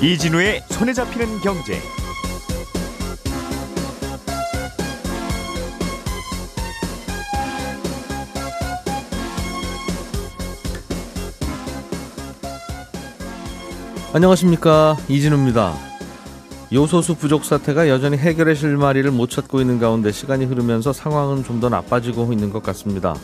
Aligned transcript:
이진우의 0.00 0.62
손에 0.70 0.92
잡히는 0.92 1.40
경제. 1.40 1.80
안녕하십니까 14.12 14.96
이진우입니다. 15.08 15.74
요소수 16.72 17.16
부족 17.16 17.44
사태가 17.44 17.88
여전히 17.88 18.16
해결의 18.16 18.54
실마리를 18.56 19.10
못 19.10 19.30
찾고 19.30 19.60
있는 19.60 19.78
가운데 19.78 20.12
시간이 20.12 20.44
흐르면서 20.46 20.92
상황은 20.92 21.44
좀 21.44 21.58
더 21.58 21.68
나빠지고 21.68 22.32
있는 22.32 22.50
것 22.50 22.62
같습니다. 22.62 23.16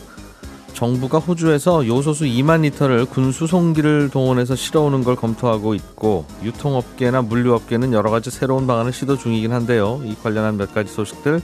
정부가 0.79 1.19
호주에서 1.19 1.87
요소수 1.87 2.25
2만 2.25 2.61
리터를 2.61 3.05
군 3.05 3.31
수송기를 3.31 4.09
동원해서 4.09 4.55
실어오는 4.55 5.05
걸 5.05 5.15
검토하고 5.15 5.73
있고 5.73 6.25
유통업계나 6.43 7.21
물류업계는 7.21 7.93
여러 7.93 8.11
가지 8.11 8.29
새로운 8.29 8.67
방안을 8.67 8.91
시도 8.91 9.17
중이긴 9.17 9.53
한데요. 9.53 10.01
이 10.03 10.15
관련한 10.21 10.57
몇 10.57 10.73
가지 10.73 10.91
소식들 10.91 11.41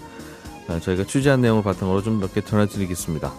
저희가 0.81 1.05
취재한 1.05 1.41
내용을 1.41 1.63
바탕으로 1.63 2.01
좀 2.03 2.19
몇 2.19 2.33
개 2.33 2.41
전해드리겠습니다. 2.41 3.31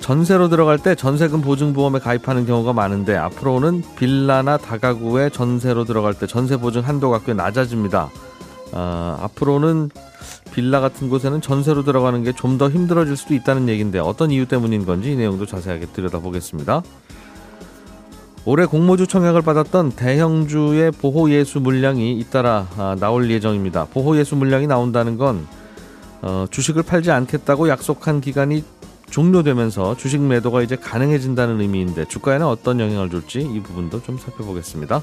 전세로 0.00 0.48
들어갈 0.48 0.78
때 0.78 0.94
전세금 0.94 1.42
보증보험에 1.42 1.98
가입하는 1.98 2.46
경우가 2.46 2.72
많은데 2.72 3.16
앞으로는 3.16 3.82
빌라나 3.96 4.56
다가구에 4.56 5.28
전세로 5.28 5.84
들어갈 5.84 6.14
때 6.14 6.26
전세 6.26 6.56
보증 6.56 6.80
한도가 6.88 7.20
꽤 7.26 7.34
낮아집니다. 7.34 8.10
어, 8.72 9.16
앞으로는 9.20 9.90
빌라 10.52 10.80
같은 10.80 11.08
곳에는 11.08 11.40
전세로 11.40 11.84
들어가는 11.84 12.24
게 12.24 12.32
좀 12.32 12.58
더 12.58 12.68
힘들어질 12.68 13.16
수도 13.16 13.34
있다는 13.34 13.68
얘기인데 13.68 13.98
어떤 13.98 14.30
이유 14.30 14.46
때문인 14.46 14.84
건지 14.84 15.12
이 15.12 15.16
내용도 15.16 15.46
자세하게 15.46 15.86
들여다보겠습니다. 15.86 16.82
올해 18.46 18.64
공모주 18.66 19.06
청약을 19.06 19.42
받았던 19.42 19.92
대형주의 19.92 20.90
보호예수 20.92 21.60
물량이 21.60 22.18
잇따라 22.18 22.66
아, 22.76 22.96
나올 22.98 23.30
예정입니다. 23.30 23.86
보호예수 23.86 24.34
물량이 24.36 24.66
나온다는 24.66 25.18
건 25.18 25.46
어, 26.22 26.46
주식을 26.50 26.82
팔지 26.82 27.10
않겠다고 27.10 27.68
약속한 27.68 28.20
기간이 28.20 28.64
종료되면서 29.10 29.96
주식 29.96 30.20
매도가 30.20 30.62
이제 30.62 30.76
가능해진다는 30.76 31.60
의미인데 31.60 32.06
주가에는 32.06 32.46
어떤 32.46 32.80
영향을 32.80 33.10
줄지 33.10 33.40
이 33.40 33.60
부분도 33.60 34.02
좀 34.02 34.18
살펴보겠습니다. 34.18 35.02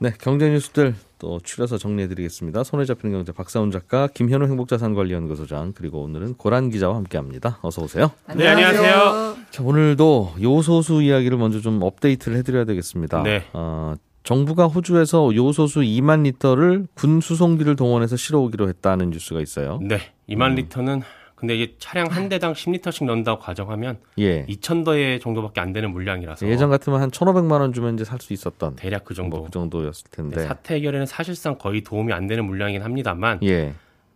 네, 0.00 0.12
경제 0.20 0.48
뉴스들 0.48 0.94
또 1.18 1.40
추려서 1.42 1.76
정리해드리겠습니다. 1.76 2.62
손에 2.62 2.84
잡히는 2.84 3.16
경제 3.16 3.32
박사훈 3.32 3.72
작가, 3.72 4.06
김현우 4.06 4.46
행복자산관리연구소장 4.46 5.72
그리고 5.74 6.02
오늘은 6.02 6.34
고란 6.34 6.70
기자와 6.70 6.94
함께합니다. 6.96 7.58
어서 7.62 7.82
오세요. 7.82 8.12
네, 8.36 8.46
안녕하세요. 8.46 9.36
자, 9.50 9.62
오늘도 9.64 10.34
요소수 10.40 11.02
이야기를 11.02 11.36
먼저 11.36 11.60
좀 11.60 11.82
업데이트를 11.82 12.38
해드려야 12.38 12.64
되겠습니다. 12.64 13.24
네. 13.24 13.44
어, 13.52 13.94
정부가 14.22 14.68
호주에서 14.68 15.34
요소수 15.34 15.80
2만 15.80 16.22
리터를 16.22 16.86
군 16.94 17.20
수송기를 17.20 17.74
동원해서 17.74 18.16
실어오기로 18.16 18.68
했다는 18.68 19.10
뉴스가 19.10 19.40
있어요. 19.40 19.80
네, 19.82 19.98
2만 20.28 20.50
음. 20.50 20.54
리터는 20.56 21.02
근데 21.38 21.54
이게 21.54 21.74
차량 21.78 22.08
한 22.08 22.28
대당 22.28 22.52
10리터씩 22.52 23.04
넣는다고 23.04 23.40
가정하면 23.40 23.98
예. 24.18 24.44
2,000대에 24.46 25.20
정도밖에 25.20 25.60
안 25.60 25.72
되는 25.72 25.90
물량이라서 25.92 26.48
예전 26.48 26.68
같으면 26.68 27.00
한 27.00 27.12
1,500만 27.12 27.60
원 27.60 27.72
주면 27.72 27.94
이제 27.94 28.04
살 28.04 28.18
수 28.20 28.32
있었던 28.32 28.74
대략 28.74 29.04
그 29.04 29.14
정도 29.14 29.36
뭐 29.36 29.46
그 29.46 29.52
정도였을 29.52 30.10
텐데 30.10 30.44
사태 30.44 30.74
해결에는 30.74 31.06
사실상 31.06 31.56
거의 31.56 31.82
도움이 31.82 32.12
안 32.12 32.26
되는 32.26 32.44
물량이긴 32.44 32.82
합니다만 32.82 33.38
예. 33.44 33.72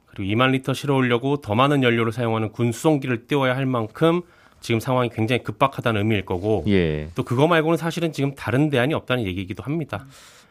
그리고 0.06 0.34
2만 0.34 0.50
리터 0.50 0.74
실어오려고 0.74 1.36
더 1.40 1.54
많은 1.54 1.84
연료를 1.84 2.10
사용하는 2.12 2.50
군 2.50 2.72
수송기를 2.72 3.28
띄워야 3.28 3.54
할 3.56 3.66
만큼 3.66 4.22
지금 4.60 4.80
상황이 4.80 5.08
굉장히 5.08 5.44
급박하다는 5.44 6.00
의미일 6.00 6.24
거고 6.26 6.64
예. 6.66 7.08
또 7.14 7.22
그거 7.22 7.46
말고는 7.46 7.76
사실은 7.76 8.12
지금 8.12 8.34
다른 8.34 8.68
대안이 8.68 8.94
없다는 8.94 9.24
얘기이기도 9.26 9.62
합니다. 9.62 10.06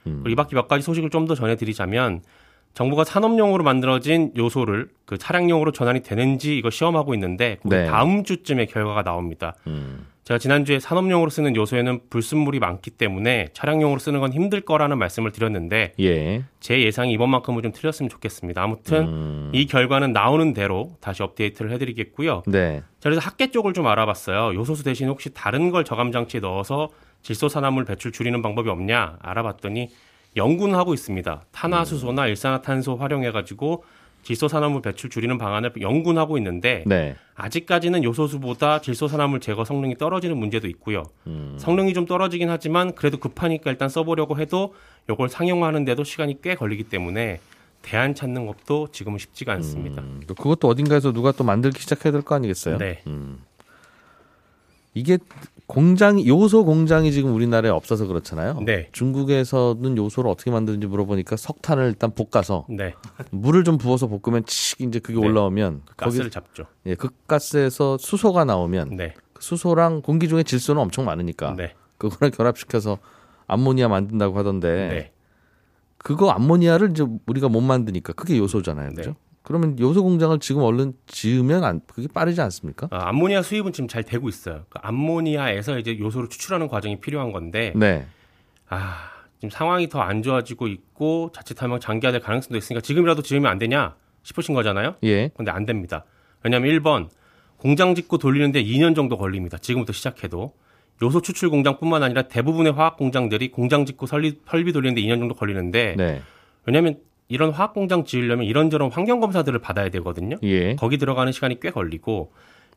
음. 0.08 0.24
이 0.26 0.36
밖에 0.36 0.56
몇 0.56 0.68
가지 0.70 0.84
소식을 0.84 1.10
좀 1.10 1.28
더 1.28 1.36
전해드리자면 1.36 2.22
정부가 2.74 3.04
산업용으로 3.04 3.64
만들어진 3.64 4.32
요소를 4.38 4.90
그 5.06 5.18
차량용으로 5.18 5.72
전환이 5.72 6.02
되는지 6.02 6.58
이거 6.58 6.70
시험하고 6.70 7.14
있는데 7.16 7.58
네. 7.64 7.86
다음 7.86 8.24
주쯤에 8.24 8.66
결과가 8.66 9.04
나옵니다. 9.04 9.56
음. 9.68 10.06
제가 10.24 10.38
지난주에 10.38 10.80
산업용으로 10.80 11.30
쓰는 11.30 11.56
요소에는 11.56 12.02
불순물이 12.10 12.60
많기 12.60 12.92
때문에 12.92 13.48
차량용으로 13.54 14.00
쓰는 14.00 14.20
건 14.20 14.32
힘들 14.32 14.62
거라는 14.62 14.98
말씀을 15.00 15.32
드렸는데 15.32 15.94
예. 16.00 16.44
제 16.60 16.82
예상이 16.82 17.12
이번만큼은 17.14 17.64
좀 17.64 17.72
틀렸으면 17.72 18.08
좋겠습니다. 18.10 18.62
아무튼 18.62 19.08
음. 19.08 19.52
이 19.54 19.66
결과는 19.66 20.14
나오는 20.14 20.54
대로 20.54 20.96
다시 21.02 21.24
업데이트를 21.24 21.72
해드리겠고요. 21.72 22.44
네. 22.48 22.82
자, 23.00 23.10
그래서 23.10 23.20
학계 23.20 23.50
쪽을 23.50 23.74
좀 23.74 23.88
알아봤어요. 23.88 24.54
요소수 24.58 24.84
대신 24.84 25.10
혹시 25.10 25.34
다른 25.34 25.72
걸 25.72 25.84
저감 25.84 26.12
장치에 26.12 26.40
넣어서 26.40 26.90
질소 27.24 27.50
산화물 27.50 27.86
배출 27.86 28.12
줄이는 28.12 28.42
방법이 28.42 28.70
없냐 28.70 29.18
알아봤더니 29.22 29.90
연구는 30.36 30.76
하고 30.76 30.94
있습니다. 30.94 31.44
탄화수소나 31.52 32.28
일산화탄소 32.28 32.96
활용해가지고 32.96 33.84
질소산화물 34.24 34.82
배출 34.84 35.10
줄이는 35.10 35.38
방안을 35.40 35.74
연구는 35.82 36.22
하고 36.22 36.38
있는데 36.38 36.84
네. 36.86 37.16
아직까지는 37.36 38.04
요소수보다 38.04 38.80
질소산화물 38.82 39.40
제거 39.40 39.66
성능이 39.66 39.96
떨어지는 39.98 40.38
문제도 40.38 40.68
있고요. 40.68 41.04
음. 41.26 41.56
성능이 41.60 41.94
좀 41.94 42.06
떨어지긴 42.06 42.50
하지만 42.50 42.94
그래도 42.94 43.18
급하니까 43.18 43.72
일단 43.72 43.90
써보려고 43.90 44.38
해도 44.38 44.76
이걸 45.10 45.28
상용화하는데도 45.28 46.04
시간이 46.04 46.42
꽤 46.44 46.54
걸리기 46.54 46.84
때문에 46.84 47.40
대안 47.82 48.14
찾는 48.14 48.46
것도 48.46 48.90
지금은 48.92 49.18
쉽지가 49.18 49.54
않습니다. 49.54 50.04
음. 50.04 50.22
그것도 50.28 50.68
어딘가에서 50.68 51.12
누가 51.12 51.32
또 51.32 51.44
만들기 51.44 51.82
시작해야 51.82 52.12
될 52.12 52.22
거 52.22 52.36
아니겠어요? 52.36 52.78
네. 52.78 53.02
음. 53.08 53.44
이게 54.94 55.18
공장 55.68 56.26
요소 56.26 56.66
공장이 56.66 57.14
지금 57.14 57.34
우리나라에 57.34 57.72
없어서 57.72 58.06
그렇잖아요. 58.06 58.60
네. 58.66 58.90
중국에서는 58.92 59.98
요소를 59.98 60.30
어떻게 60.30 60.52
만드는지 60.52 60.86
물어보니까 60.88 61.38
석탄을 61.38 61.86
일단 61.88 62.12
볶아서 62.12 62.66
네. 62.70 62.94
물을 63.30 63.64
좀 63.64 63.78
부어서 63.78 64.08
볶으면 64.08 64.44
칙 64.46 64.82
이제 64.82 65.00
그게 65.00 65.18
네. 65.20 65.26
올라오면 65.26 65.84
그 65.86 65.96
가스를 65.96 66.26
거기, 66.26 66.34
잡죠. 66.34 66.66
예, 66.88 66.96
그 66.96 67.08
가스에서 67.26 67.98
수소가 67.98 68.44
나오면 68.44 68.98
네. 68.98 69.14
그 69.32 69.42
수소랑 69.42 70.02
공기 70.02 70.28
중에 70.28 70.44
질소는 70.44 70.82
엄청 70.82 71.06
많으니까 71.06 71.56
네. 71.56 71.74
그거랑 71.98 72.32
결합시켜서 72.36 72.98
암모니아 73.48 73.88
만든다고 73.88 74.38
하던데 74.38 74.88
네. 74.90 75.12
그거 76.00 76.32
암모니아를 76.32 76.92
이제 76.92 77.06
우리가 77.28 77.48
못 77.48 77.62
만드니까 77.62 78.12
그게 78.14 78.38
요소잖아요, 78.38 78.94
그죠? 78.94 79.16
그러면 79.44 79.78
요소 79.80 80.04
공장을 80.04 80.38
지금 80.40 80.62
얼른 80.62 80.94
지으면 81.08 81.64
안, 81.64 81.82
그게 81.88 82.08
빠르지 82.08 82.42
않습니까? 82.42 82.88
아, 82.92 83.10
암모니아 83.10 83.42
수입은 83.42 83.74
지금 83.74 83.88
잘 83.88 84.04
되고 84.04 84.30
있어요. 84.30 84.66
그 84.70 84.80
암모니아에서 84.82 85.80
이제 85.80 85.98
요소를 85.98 86.30
추출하는 86.30 86.68
과정이 86.68 87.00
필요한 87.00 87.32
건데, 87.32 87.74
네. 87.76 88.06
아, 88.70 89.10
지금 89.40 89.50
상황이 89.50 89.90
더 89.90 90.02
안 90.02 90.22
좋아지고 90.22 90.68
있고 90.68 91.32
자칫하면 91.34 91.80
장기화될 91.80 92.22
가능성도 92.22 92.58
있으니까 92.58 92.82
지금이라도 92.82 93.24
지으면 93.24 93.50
안 93.52 93.58
되냐 93.58 93.96
싶으신 94.24 94.54
거잖아요. 94.54 94.96
예. 95.04 95.30
근데 95.30 95.50
안 95.52 95.66
됩니다. 95.66 96.06
왜냐하면 96.44 96.72
1번 96.80 97.10
공장 97.58 97.96
짓고 97.96 98.20
돌리는데 98.20 98.64
2년 98.64 98.96
정도 98.96 99.18
걸립니다. 99.18 99.58
지금부터 99.58 99.94
시작해도 99.94 100.54
요소 101.02 101.22
추출 101.22 101.50
공장뿐만 101.50 102.04
아니라 102.04 102.24
대부분의 102.24 102.74
화학 102.74 102.98
공장들이 102.98 103.50
공장 103.50 103.86
짓고 103.88 104.06
설비, 104.06 104.40
설비 104.48 104.72
돌리는데 104.72 105.02
2년 105.02 105.18
정도 105.20 105.34
걸리는데 105.34 105.96
네. 105.98 106.22
왜냐하면 106.66 107.00
이런 107.32 107.52
화학 107.52 107.74
공장 107.74 108.04
지으려면 108.04 108.46
이런저런 108.46 108.92
환경 108.92 109.22
검사들을 109.22 109.58
받아야 109.60 109.88
되거든요. 109.88 110.36
예. 110.44 110.76
거기 110.76 110.98
들어가는 110.98 111.32
시간이 111.32 111.62
꽤 111.62 111.72
걸리고 111.72 112.34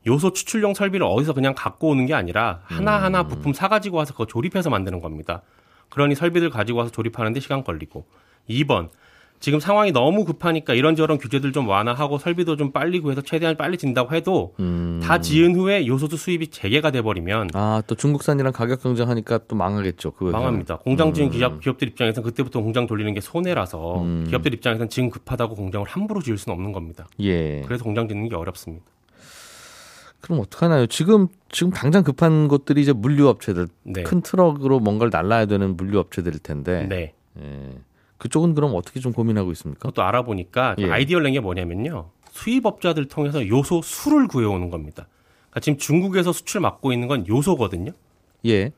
요소 0.06 0.32
추출용 0.32 0.74
설비를 0.74 1.04
어디서 1.04 1.32
그냥 1.32 1.54
갖고 1.56 1.88
오는 1.88 2.06
게 2.06 2.14
아니라 2.14 2.60
하나하나 2.62 3.22
음. 3.22 3.28
부품 3.28 3.52
사 3.52 3.66
가지고 3.66 3.96
와서 3.96 4.12
그거 4.12 4.26
조립해서 4.26 4.70
만드는 4.70 5.00
겁니다. 5.00 5.42
그러니 5.88 6.14
설비들 6.14 6.50
가지고 6.50 6.78
와서 6.78 6.92
조립하는데 6.92 7.40
시간 7.40 7.64
걸리고 7.64 8.06
2번 8.48 8.90
지금 9.40 9.60
상황이 9.60 9.92
너무 9.92 10.24
급하니까 10.24 10.72
이런저런 10.72 11.18
규제들 11.18 11.52
좀 11.52 11.68
완화하고 11.68 12.16
설비도 12.18 12.56
좀 12.56 12.72
빨리 12.72 13.00
구해서 13.00 13.20
최대한 13.20 13.56
빨리 13.58 13.76
진다고 13.76 14.14
해도 14.14 14.54
음. 14.58 15.00
다 15.02 15.20
지은 15.20 15.54
후에 15.54 15.86
요소수 15.86 16.16
수입이 16.16 16.48
재개가 16.48 16.90
돼버리면 16.92 17.50
아 17.52 17.82
또 17.86 17.94
중국산이랑 17.94 18.52
가격 18.52 18.82
경쟁하니까 18.82 19.40
또 19.46 19.54
망하겠죠. 19.56 20.12
그 20.12 20.24
망합니다. 20.24 20.78
공장 20.78 21.12
지은 21.12 21.26
음. 21.26 21.30
기업, 21.30 21.60
기업들 21.60 21.88
입장에서는 21.88 22.26
그때부터 22.26 22.62
공장 22.62 22.86
돌리는 22.86 23.12
게 23.12 23.20
손해라서 23.20 24.00
음. 24.02 24.24
기업들 24.28 24.54
입장에서는 24.54 24.88
지금 24.88 25.10
급하다고 25.10 25.54
공장을 25.56 25.86
함부로 25.86 26.22
지을 26.22 26.38
수는 26.38 26.54
없는 26.56 26.72
겁니다. 26.72 27.06
예. 27.20 27.60
그래서 27.66 27.84
공장 27.84 28.08
짓는 28.08 28.30
게 28.30 28.36
어렵습니다. 28.36 28.86
그럼 30.22 30.40
어떡하나요? 30.40 30.86
지금 30.86 31.28
지금 31.50 31.70
당장 31.70 32.02
급한 32.02 32.48
것들이 32.48 32.80
이제 32.80 32.94
물류 32.94 33.28
업체들 33.28 33.68
네. 33.82 34.04
큰 34.04 34.22
트럭으로 34.22 34.80
뭔가를 34.80 35.10
날라야 35.12 35.44
되는 35.44 35.76
물류 35.76 35.98
업체들일 35.98 36.38
텐데. 36.38 36.86
네. 36.88 37.12
예. 37.42 37.70
그쪽은 38.18 38.54
그럼 38.54 38.74
어떻게 38.74 39.00
좀 39.00 39.12
고민하고 39.12 39.52
있습니까? 39.52 39.88
그것도 39.88 40.02
알아보니까 40.06 40.76
예. 40.78 40.90
아이디어를 40.90 41.24
낸게 41.24 41.40
뭐냐면요. 41.40 42.10
수입업자들 42.30 43.06
통해서 43.06 43.46
요소 43.46 43.82
수를 43.82 44.28
구해오는 44.28 44.70
겁니다. 44.70 45.06
그러니까 45.50 45.60
지금 45.60 45.78
중국에서 45.78 46.32
수출 46.32 46.60
맡고 46.60 46.92
있는 46.92 47.08
건 47.08 47.26
요소거든요. 47.28 47.92
예. 48.46 48.72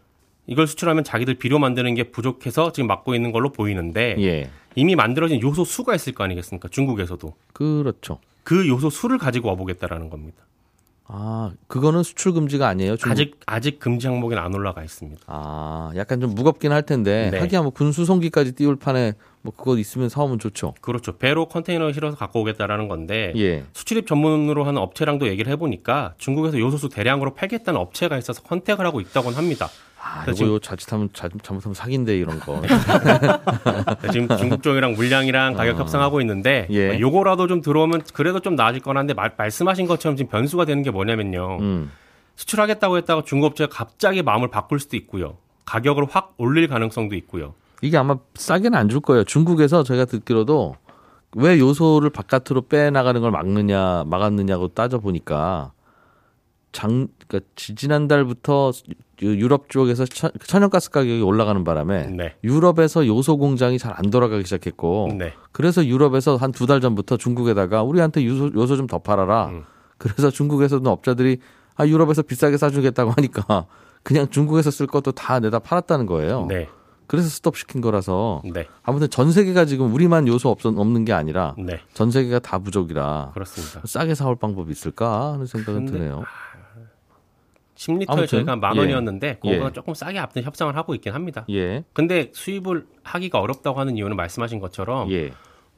이걸 0.47 0.67
수출하면 0.67 1.05
자기들 1.05 1.35
비료 1.35 1.59
만드는 1.59 1.95
게 1.95 2.05
부족해서 2.05 2.73
지금 2.73 2.87
맡고 2.87 3.15
있는 3.15 3.33
걸로 3.33 3.51
보이는데 3.51 4.17
예. 4.19 4.51
이미 4.75 4.95
만들어진 4.95 5.41
요소 5.41 5.65
수가 5.65 5.95
있을 5.95 6.13
거 6.13 6.25
아니겠습니까? 6.25 6.69
중국에서도. 6.69 7.35
그렇죠. 7.53 8.19
그 8.45 8.69
요소 8.69 8.91
수를 8.91 9.19
가지고 9.19 9.49
와보겠다라는 9.49 10.11
겁니다. 10.11 10.45
아, 11.09 11.53
그거는 11.69 12.03
수출 12.03 12.33
금지가 12.33 12.67
아니에요? 12.67 12.97
중국? 12.97 13.13
아직 13.13 13.41
아직 13.47 13.79
금지 13.79 14.07
항목에는 14.09 14.43
안 14.43 14.55
올라가 14.55 14.83
있습니다. 14.83 15.23
아, 15.27 15.93
약간 15.95 16.21
좀 16.21 16.35
무겁긴 16.35 16.73
할 16.73 16.83
텐데 16.83 17.31
네. 17.31 17.39
하기야 17.39 17.63
뭐 17.63 17.71
군수송기까지 17.71 18.53
띄울 18.53 18.77
판에 18.77 19.13
뭐 19.47 19.55
그거 19.57 19.79
있으면 19.79 20.09
사오면 20.09 20.41
좋죠. 20.41 20.75
그렇죠. 20.81 21.17
배로 21.19 21.47
컨테이너 21.47 21.93
실어서 21.93 22.17
갖고 22.17 22.41
오겠다라는 22.41 22.89
건데 22.89 23.33
예. 23.37 23.65
수출입 23.73 24.09
전문으로 24.09 24.65
하는 24.65 24.81
업체랑도 24.83 25.29
얘기를 25.29 25.53
해보니까 25.53 26.15
중국에서 26.19 26.59
요소수 26.59 26.89
대량으로 26.89 27.35
팔겠다는 27.35 27.79
업체가 27.79 28.19
있어서 28.19 28.43
컨택을 28.43 28.85
하고 28.85 29.01
있다고는 29.01 29.39
합니다. 29.39 29.69
아, 30.03 30.25
이거 30.29 30.59
자칫하면 30.59 31.11
자, 31.13 31.29
잘못하면 31.43 31.75
사기인데 31.75 32.17
이런 32.17 32.41
거. 32.41 32.61
지금 34.13 34.37
중국 34.37 34.63
쪽이랑 34.65 34.95
물량이랑 34.95 35.55
가격 35.55 35.77
어. 35.77 35.79
협상하고 35.81 36.21
있는데 36.21 36.67
예. 36.71 36.89
뭐 36.89 37.01
요거라도 37.01 37.47
좀 37.47 37.63
들어오면 37.63 38.03
그래도 38.13 38.41
좀 38.41 38.57
나아질 38.57 38.83
거란데 38.83 39.15
말씀하신 39.37 39.87
것처럼 39.87 40.17
지금 40.17 40.29
변수가 40.31 40.65
되는 40.65 40.83
게 40.83 40.91
뭐냐면요. 40.91 41.59
음. 41.61 41.93
수출하겠다고 42.35 42.97
했다가 42.99 43.23
중국 43.25 43.47
업체가 43.47 43.73
갑자기 43.73 44.23
마음을 44.23 44.49
바꿀 44.49 44.81
수도 44.81 44.97
있고요. 44.97 45.39
가격을 45.65 46.07
확 46.11 46.35
올릴 46.37 46.67
가능성도 46.67 47.15
있고요. 47.15 47.55
이게 47.83 47.97
아마 47.97 48.17
싸게는 48.35 48.79
안 48.79 48.89
줄 48.89 49.01
거예요. 49.01 49.25
중국에서 49.25 49.83
제가 49.83 50.05
듣기로도 50.07 50.77
왜 51.37 51.59
요소를 51.59 52.11
바깥으로 52.11 52.63
빼 52.63 52.91
나가는 52.91 53.21
걸 53.21 53.31
막느냐 53.31 54.05
막았느냐고 54.07 54.69
따져 54.69 54.99
보니까 54.99 55.73
장 56.73 57.09
그러니까 57.29 57.51
지난달부터 57.57 58.73
유럽 59.23 59.71
쪽에서 59.71 60.05
천연가스 60.05 60.91
가격이 60.91 61.23
올라가는 61.23 61.63
바람에 61.65 62.09
네. 62.09 62.35
유럽에서 62.45 63.07
요소 63.07 63.39
공장이 63.39 63.79
잘 63.79 63.95
안 63.97 64.11
돌아가기 64.11 64.45
시작했고 64.45 65.09
네. 65.19 65.33
그래서 65.53 65.85
유럽에서 65.87 66.37
한 66.37 66.53
두 66.53 66.67
달 66.67 66.81
전부터 66.81 67.17
중국에다가 67.17 67.83
우리한테 67.83 68.25
요소, 68.27 68.51
요소 68.55 68.77
좀 68.77 68.87
더 68.87 68.99
팔아라. 68.99 69.47
음. 69.49 69.65
그래서 69.99 70.31
중국에서도 70.31 70.89
업자들이 70.91 71.39
아 71.77 71.87
유럽에서 71.87 72.23
비싸게 72.23 72.57
사주겠다고 72.59 73.13
하니까 73.17 73.67
그냥 74.03 74.29
중국에서 74.29 74.71
쓸 74.71 74.87
것도 74.87 75.13
다 75.13 75.41
내다 75.41 75.59
팔았다는 75.61 76.05
거예요. 76.07 76.47
네. 76.49 76.69
그래서 77.07 77.29
스톱 77.29 77.57
시킨 77.57 77.81
거라서 77.81 78.43
네. 78.53 78.67
아무튼 78.83 79.09
전 79.11 79.33
세계가 79.33 79.65
지금 79.65 79.93
우리만 79.95 80.27
요소 80.29 80.51
없, 80.51 80.65
없는 80.65 81.05
게 81.05 81.13
아니라 81.13 81.55
네. 81.59 81.81
전 81.95 82.11
세계가 82.11 82.41
다 82.41 82.59
부족이라 82.59 83.33
그렇습니다. 83.35 83.81
싸게 83.87 84.15
사올 84.15 84.37
방법이 84.37 84.71
있을까 84.71 85.33
하는 85.35 85.47
생각은 85.47 85.87
드네요. 85.87 86.25
10리터에 87.77 88.05
아무튼, 88.09 88.27
저희가 88.27 88.57
만 88.57 88.77
원이었는데 88.77 89.29
예. 89.29 89.35
그거보다 89.35 89.69
예. 89.69 89.73
조금 89.73 89.95
싸게 89.95 90.19
앞둔 90.19 90.43
협상을 90.43 90.75
하고 90.75 90.95
있긴 90.95 91.13
합니다. 91.13 91.45
예. 91.51 91.85
근데 91.93 92.31
수입을 92.33 92.87
하기가 93.03 93.39
어렵다고 93.39 93.79
하는 93.79 93.97
이유는 93.97 94.17
말씀하신 94.17 94.61
것처럼 94.61 95.11
예. 95.13 95.33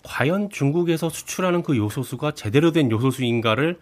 과연 0.04 0.50
중국에서 0.50 1.08
수출하는 1.08 1.62
그 1.62 1.76
요소수가 1.76 2.32
제대로 2.32 2.70
된 2.70 2.90
요소수인가를 2.90 3.80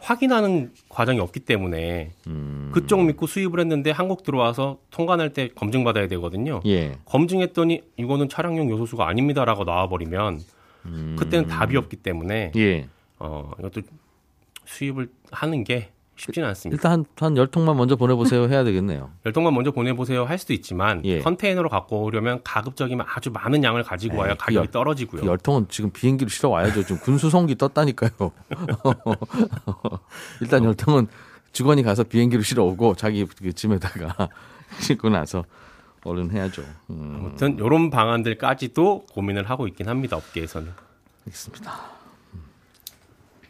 확인하는 0.00 0.72
과정이 0.88 1.20
없기 1.20 1.40
때문에 1.40 2.12
음. 2.26 2.70
그쪽 2.72 3.02
믿고 3.04 3.26
수입을 3.26 3.60
했는데 3.60 3.90
한국 3.90 4.22
들어와서 4.22 4.78
통관할 4.90 5.32
때 5.32 5.48
검증 5.54 5.84
받아야 5.84 6.08
되거든요. 6.08 6.60
예. 6.66 6.96
검증했더니 7.04 7.82
이거는 7.96 8.28
차량용 8.28 8.70
요소수가 8.70 9.06
아닙니다라고 9.06 9.64
나와버리면 9.64 10.40
음. 10.86 11.16
그때는 11.18 11.48
답이 11.48 11.76
없기 11.76 11.96
때문에 11.96 12.52
예. 12.56 12.88
어, 13.18 13.50
이것도 13.58 13.82
수입을 14.64 15.10
하는 15.30 15.64
게 15.64 15.90
쉽지는 16.18 16.48
않습니다. 16.48 16.76
일단 16.76 16.92
한, 16.92 17.04
한 17.16 17.34
10통만 17.34 17.76
먼저 17.76 17.96
보내보세요 17.96 18.48
해야 18.48 18.64
되겠네요. 18.64 19.10
10통만 19.24 19.54
먼저 19.54 19.70
보내보세요 19.70 20.24
할 20.24 20.38
수도 20.38 20.52
있지만 20.52 21.02
예. 21.04 21.20
컨테이너로 21.20 21.68
갖고 21.68 22.02
오려면 22.02 22.40
가급적이면 22.44 23.06
아주 23.08 23.30
많은 23.30 23.62
양을 23.62 23.84
가지고 23.84 24.18
와야 24.18 24.34
그 24.34 24.44
가격이 24.46 24.66
그 24.66 24.72
떨어지고요. 24.72 25.22
그 25.22 25.26
10통은 25.26 25.68
지금 25.70 25.90
비행기로 25.90 26.28
실어 26.28 26.50
와야죠. 26.50 26.82
지금 26.82 26.98
군수송기 26.98 27.56
떴다니까요. 27.56 28.10
일단 30.40 30.62
10통은 30.62 31.06
직원이 31.52 31.82
가서 31.82 32.04
비행기로 32.04 32.42
실어 32.42 32.64
오고 32.64 32.96
자기 32.96 33.24
그 33.24 33.52
짐에다가 33.52 34.28
싣고 34.80 35.08
나서 35.08 35.44
얼른 36.04 36.30
해야죠. 36.30 36.62
음. 36.90 37.16
아무튼 37.18 37.56
이런 37.56 37.90
방안들까지도 37.90 39.06
고민을 39.12 39.48
하고 39.48 39.66
있긴 39.66 39.88
합니다. 39.88 40.16
업계에서는. 40.16 40.72
알겠습니다. 41.26 41.98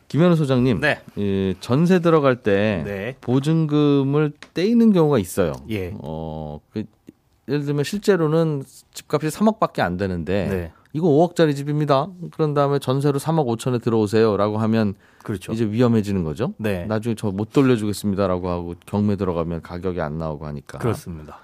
김현우 0.08 0.36
소장님, 0.36 0.80
네. 0.80 1.00
예, 1.18 1.54
전세 1.60 1.98
들어갈 2.00 2.36
때 2.36 2.82
네. 2.84 3.16
보증금을 3.20 4.32
떼이는 4.54 4.92
경우가 4.92 5.18
있어요. 5.18 5.52
예. 5.70 5.92
어, 5.98 6.60
그, 6.72 6.84
예를 7.48 7.64
들면 7.64 7.84
실제로는 7.84 8.62
집값이 8.92 9.28
3억밖에 9.28 9.80
안 9.80 9.96
되는데 9.96 10.48
네. 10.48 10.72
이거 10.94 11.08
5억짜리 11.08 11.54
집입니다. 11.54 12.08
그런 12.32 12.54
다음에 12.54 12.78
전세로 12.78 13.18
3억 13.18 13.46
5천에 13.58 13.82
들어오세요라고 13.82 14.56
하면 14.58 14.94
그렇죠. 15.22 15.52
이제 15.52 15.64
위험해지는 15.66 16.24
거죠. 16.24 16.54
네. 16.56 16.86
나중에 16.86 17.14
저 17.14 17.30
못 17.30 17.52
돌려주겠습니다라고 17.52 18.48
하고 18.48 18.74
경매 18.86 19.16
들어가면 19.16 19.60
가격이 19.62 20.00
안 20.00 20.16
나오고 20.18 20.46
하니까. 20.46 20.78
그렇습니다. 20.78 21.38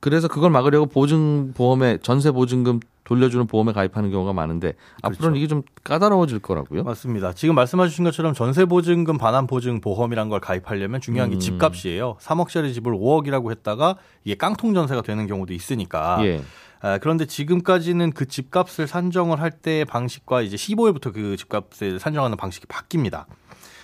그래서 0.00 0.28
그걸 0.28 0.50
막으려고 0.50 0.86
보증 0.86 1.52
보험에 1.52 1.98
전세 2.02 2.30
보증금 2.30 2.80
돌려주는 3.04 3.46
보험에 3.46 3.72
가입하는 3.72 4.10
경우가 4.10 4.32
많은데 4.32 4.72
그렇죠. 4.72 5.16
앞으로는 5.16 5.36
이게 5.36 5.46
좀 5.46 5.62
까다로워질 5.84 6.38
거라고요? 6.38 6.84
맞습니다. 6.84 7.32
지금 7.32 7.54
말씀해 7.54 7.88
주신 7.88 8.04
것처럼 8.04 8.34
전세 8.34 8.64
보증금 8.64 9.18
반환 9.18 9.46
보증 9.46 9.80
보험이란 9.80 10.28
걸 10.28 10.40
가입하려면 10.40 11.00
중요한 11.00 11.30
게 11.30 11.36
음. 11.36 11.40
집값이에요. 11.40 12.16
3억짜리 12.20 12.72
집을 12.72 12.92
5억이라고 12.92 13.50
했다가 13.50 13.96
이게 14.24 14.36
깡통 14.36 14.74
전세가 14.74 15.02
되는 15.02 15.26
경우도 15.26 15.52
있으니까. 15.52 16.24
예. 16.24 16.40
아, 16.82 16.98
그런데 16.98 17.26
지금까지는 17.26 18.12
그 18.12 18.26
집값을 18.26 18.86
산정을 18.86 19.40
할 19.40 19.50
때의 19.50 19.84
방식과 19.84 20.40
이제 20.42 20.56
15일부터 20.56 21.12
그 21.12 21.36
집값을 21.36 21.98
산정하는 21.98 22.36
방식이 22.36 22.66
바뀝니다. 22.66 23.26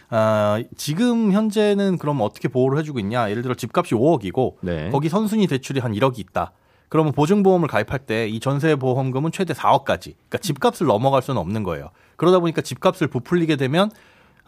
아, 0.09 0.63
지금 0.77 1.33
현재는 1.33 1.99
그럼 1.99 2.21
어떻게 2.21 2.49
보호를 2.49 2.79
해주고 2.79 2.99
있냐? 3.01 3.29
예를 3.31 3.43
들어 3.43 3.55
집값이 3.55 3.95
5억이고 3.95 4.55
네. 4.63 4.91
거기 4.91 5.09
선순위 5.09 5.47
대출이 5.47 5.81
한 5.81 5.93
1억이 5.93 6.19
있다. 6.21 6.53
그러면 6.89 7.13
보증보험을 7.13 7.67
가입할 7.69 8.01
때 8.01 8.29
이 8.29 8.39
전세보험금은 8.39 9.33
최대 9.33 9.53
4억까지. 9.55 10.15
그러니까 10.15 10.39
집값을 10.39 10.87
넘어갈 10.87 11.23
수는 11.23 11.41
없는 11.41 11.65
거예요. 11.65 11.91
그러다 12.17 12.39
보니까 12.39 12.63
집값을 12.63 13.09
부풀리게 13.09 13.57
되면 13.57 13.91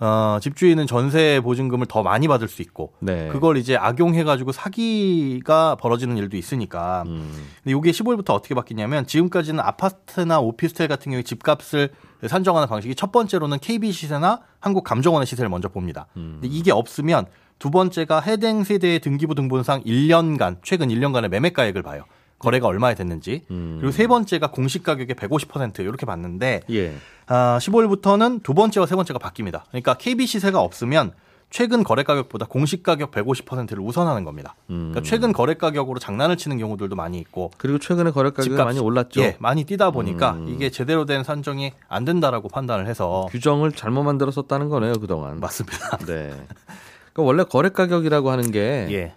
어, 0.00 0.38
집주인은 0.40 0.86
전세 0.86 1.40
보증금을 1.42 1.86
더 1.86 2.02
많이 2.02 2.28
받을 2.28 2.48
수 2.48 2.62
있고 2.62 2.92
네. 3.00 3.28
그걸 3.28 3.56
이제 3.56 3.76
악용해가지고 3.76 4.52
사기가 4.52 5.74
벌어지는 5.76 6.16
일도 6.16 6.36
있으니까. 6.36 7.04
음. 7.06 7.32
근데 7.62 7.76
이게 7.76 7.90
15일부터 7.90 8.30
어떻게 8.30 8.54
바뀌냐면 8.54 9.06
지금까지는 9.06 9.60
아파트나 9.60 10.40
오피스텔 10.40 10.88
같은 10.88 11.10
경우에 11.10 11.22
집값을 11.22 11.90
산정하는 12.26 12.68
방식이 12.68 12.94
첫 12.94 13.12
번째로는 13.12 13.58
KB 13.60 13.92
시세나 13.92 14.40
한국 14.60 14.84
감정원의 14.84 15.26
시세를 15.26 15.48
먼저 15.48 15.68
봅니다. 15.68 16.06
음. 16.16 16.38
근데 16.40 16.48
이게 16.54 16.70
없으면 16.70 17.26
두 17.58 17.70
번째가 17.70 18.20
해당 18.20 18.62
세대의 18.62 19.00
등기부 19.00 19.34
등본상 19.34 19.82
1년간 19.82 20.58
최근 20.62 20.88
1년간의 20.88 21.28
매매가액을 21.28 21.82
봐요. 21.82 22.04
거래가 22.38 22.66
얼마에 22.68 22.94
됐는지 22.94 23.44
음. 23.50 23.78
그리고 23.80 23.92
세 23.92 24.06
번째가 24.06 24.50
공시 24.50 24.82
가격의 24.82 25.16
150% 25.16 25.80
이렇게 25.80 26.06
봤는데 26.06 26.62
예. 26.70 26.94
아, 27.26 27.58
15일부터는 27.60 28.42
두 28.42 28.54
번째와 28.54 28.86
세 28.86 28.94
번째가 28.94 29.18
바뀝니다. 29.18 29.62
그러니까 29.68 29.94
KB 29.94 30.26
시세가 30.26 30.60
없으면 30.60 31.12
최근 31.50 31.82
거래 31.82 32.02
가격보다 32.02 32.46
공시 32.46 32.82
가격 32.82 33.10
150%를 33.10 33.80
우선하는 33.80 34.24
겁니다. 34.24 34.54
음. 34.70 34.90
그러니까 34.90 35.02
최근 35.02 35.32
거래 35.32 35.54
가격으로 35.54 35.98
장난을 35.98 36.36
치는 36.36 36.58
경우들도 36.58 36.94
많이 36.94 37.18
있고 37.18 37.50
그리고 37.56 37.78
최근에 37.78 38.10
거래 38.10 38.30
가격이 38.30 38.62
많이 38.62 38.78
올랐죠. 38.78 39.22
예, 39.22 39.36
많이 39.40 39.64
뛰다 39.64 39.90
보니까 39.90 40.32
음. 40.32 40.48
이게 40.48 40.70
제대로 40.70 41.06
된 41.06 41.24
산정이 41.24 41.72
안 41.88 42.04
된다라고 42.04 42.48
판단을 42.48 42.86
해서 42.86 43.26
규정을 43.30 43.72
잘못 43.72 44.02
만들었었다는 44.02 44.68
거네요 44.68 44.94
그동안. 44.94 45.40
맞습니다. 45.40 45.96
네. 46.06 46.30
그러니까 47.12 47.22
원래 47.22 47.44
거래 47.44 47.70
가격이라고 47.70 48.30
하는 48.30 48.50
게 48.50 48.86
예. 48.90 49.14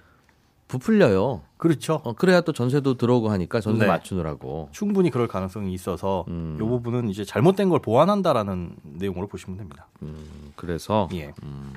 부풀려요. 0.70 1.42
그렇죠. 1.62 2.02
어, 2.04 2.14
그래야 2.14 2.42
또 2.42 2.54
전세도 2.54 2.96
들어오고 2.96 3.30
하니까 3.30 3.62
전세 3.62 3.82
네. 3.82 3.88
맞추느라고. 3.88 4.70
충분히 4.72 5.12
그럴 5.12 5.28
가능성이 5.28 5.72
있어서 5.76 6.26
음. 6.28 6.58
이 6.60 6.64
부분은 6.64 7.08
이제 7.10 7.24
잘못된 7.24 7.70
걸 7.70 7.80
보완한다라는 7.80 8.78
내용으로 8.82 9.28
보시면 9.28 9.58
됩니다. 9.60 9.86
음, 10.02 10.16
그래서 10.56 11.08
예. 11.14 11.32
음, 11.44 11.72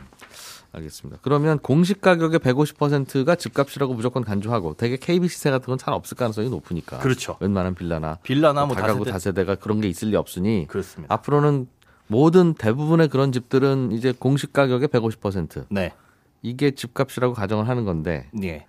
알겠습니다. 0.72 1.18
그러면 1.20 1.58
공시 1.58 1.92
가격의 1.92 2.40
150%가 2.40 3.34
집값이라고 3.34 3.92
무조건 3.92 4.24
간주하고 4.24 4.72
대개 4.72 4.96
KB 4.96 5.28
시세 5.28 5.50
같은 5.50 5.66
건 5.66 5.76
잘 5.76 5.92
없을 5.92 6.16
가능성이 6.16 6.48
높으니까. 6.48 7.00
그렇죠. 7.00 7.36
웬만한 7.40 7.74
빌라나 7.74 8.16
빌라나 8.22 8.64
뭐 8.64 8.74
다가구 8.74 9.04
다세대. 9.04 9.44
가 9.44 9.54
그런 9.54 9.82
게 9.82 9.88
있을 9.88 10.08
리 10.08 10.16
없으니 10.16 10.64
그렇습니다. 10.66 11.12
앞으로는 11.12 11.68
모든 12.06 12.54
대부분의 12.54 13.08
그런 13.08 13.32
집들은 13.32 13.92
이제 13.92 14.14
공시 14.18 14.50
가격의 14.50 14.88
150%. 14.88 15.66
네. 15.68 15.92
이게 16.40 16.70
집값이라고 16.70 17.34
가정을 17.34 17.68
하는 17.68 17.84
건데. 17.84 18.30
예. 18.42 18.64